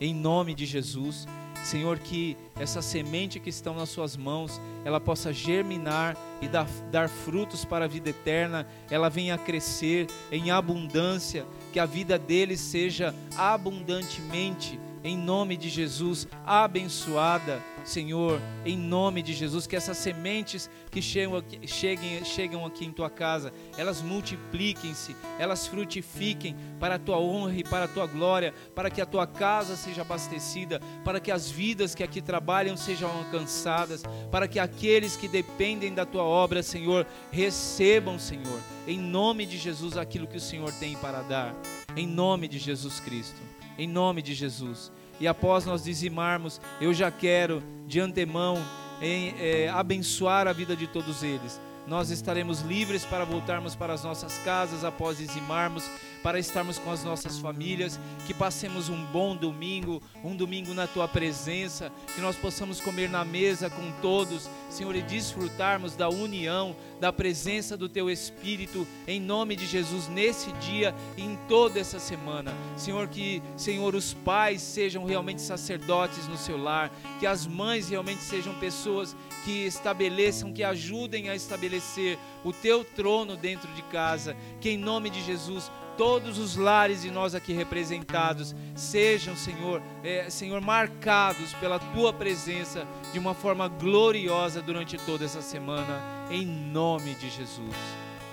[0.00, 1.26] em nome de Jesus.
[1.64, 7.08] Senhor, que essa semente que estão nas Suas mãos, ela possa germinar e dar, dar
[7.08, 13.12] frutos para a vida eterna, ela venha crescer em abundância, que a vida deles seja
[13.36, 21.00] abundantemente em nome de Jesus, abençoada, Senhor, em nome de Jesus, que essas sementes que
[21.00, 27.18] chegam aqui, cheguem, chegam aqui em tua casa, elas multipliquem-se, elas frutifiquem para a tua
[27.18, 31.30] honra e para a tua glória, para que a tua casa seja abastecida, para que
[31.30, 36.62] as vidas que aqui trabalham sejam alcançadas, para que aqueles que dependem da tua obra,
[36.62, 41.54] Senhor, recebam, Senhor, em nome de Jesus, aquilo que o Senhor tem para dar,
[41.96, 43.49] em nome de Jesus Cristo
[43.80, 44.92] em nome de Jesus.
[45.18, 48.62] E após nós dizimarmos, eu já quero de antemão
[49.00, 51.58] em, é, abençoar a vida de todos eles.
[51.86, 55.88] Nós estaremos livres para voltarmos para as nossas casas após dizimarmos
[56.22, 61.08] para estarmos com as nossas famílias, que passemos um bom domingo, um domingo na tua
[61.08, 67.12] presença, que nós possamos comer na mesa com todos, Senhor, e desfrutarmos da união, da
[67.12, 72.54] presença do teu Espírito, em nome de Jesus, nesse dia e em toda essa semana.
[72.76, 78.22] Senhor, que, Senhor, os pais sejam realmente sacerdotes no seu lar, que as mães realmente
[78.22, 84.70] sejam pessoas que estabeleçam, que ajudem a estabelecer o teu trono dentro de casa, que
[84.70, 85.70] em nome de Jesus
[86.00, 92.86] todos os lares de nós aqui representados sejam, Senhor, é, Senhor, marcados pela Tua presença
[93.12, 96.00] de uma forma gloriosa durante toda essa semana,
[96.30, 97.76] em nome de Jesus.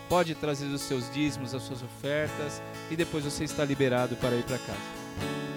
[0.07, 4.43] Pode trazer os seus dízimos, as suas ofertas e depois você está liberado para ir
[4.43, 5.56] para casa.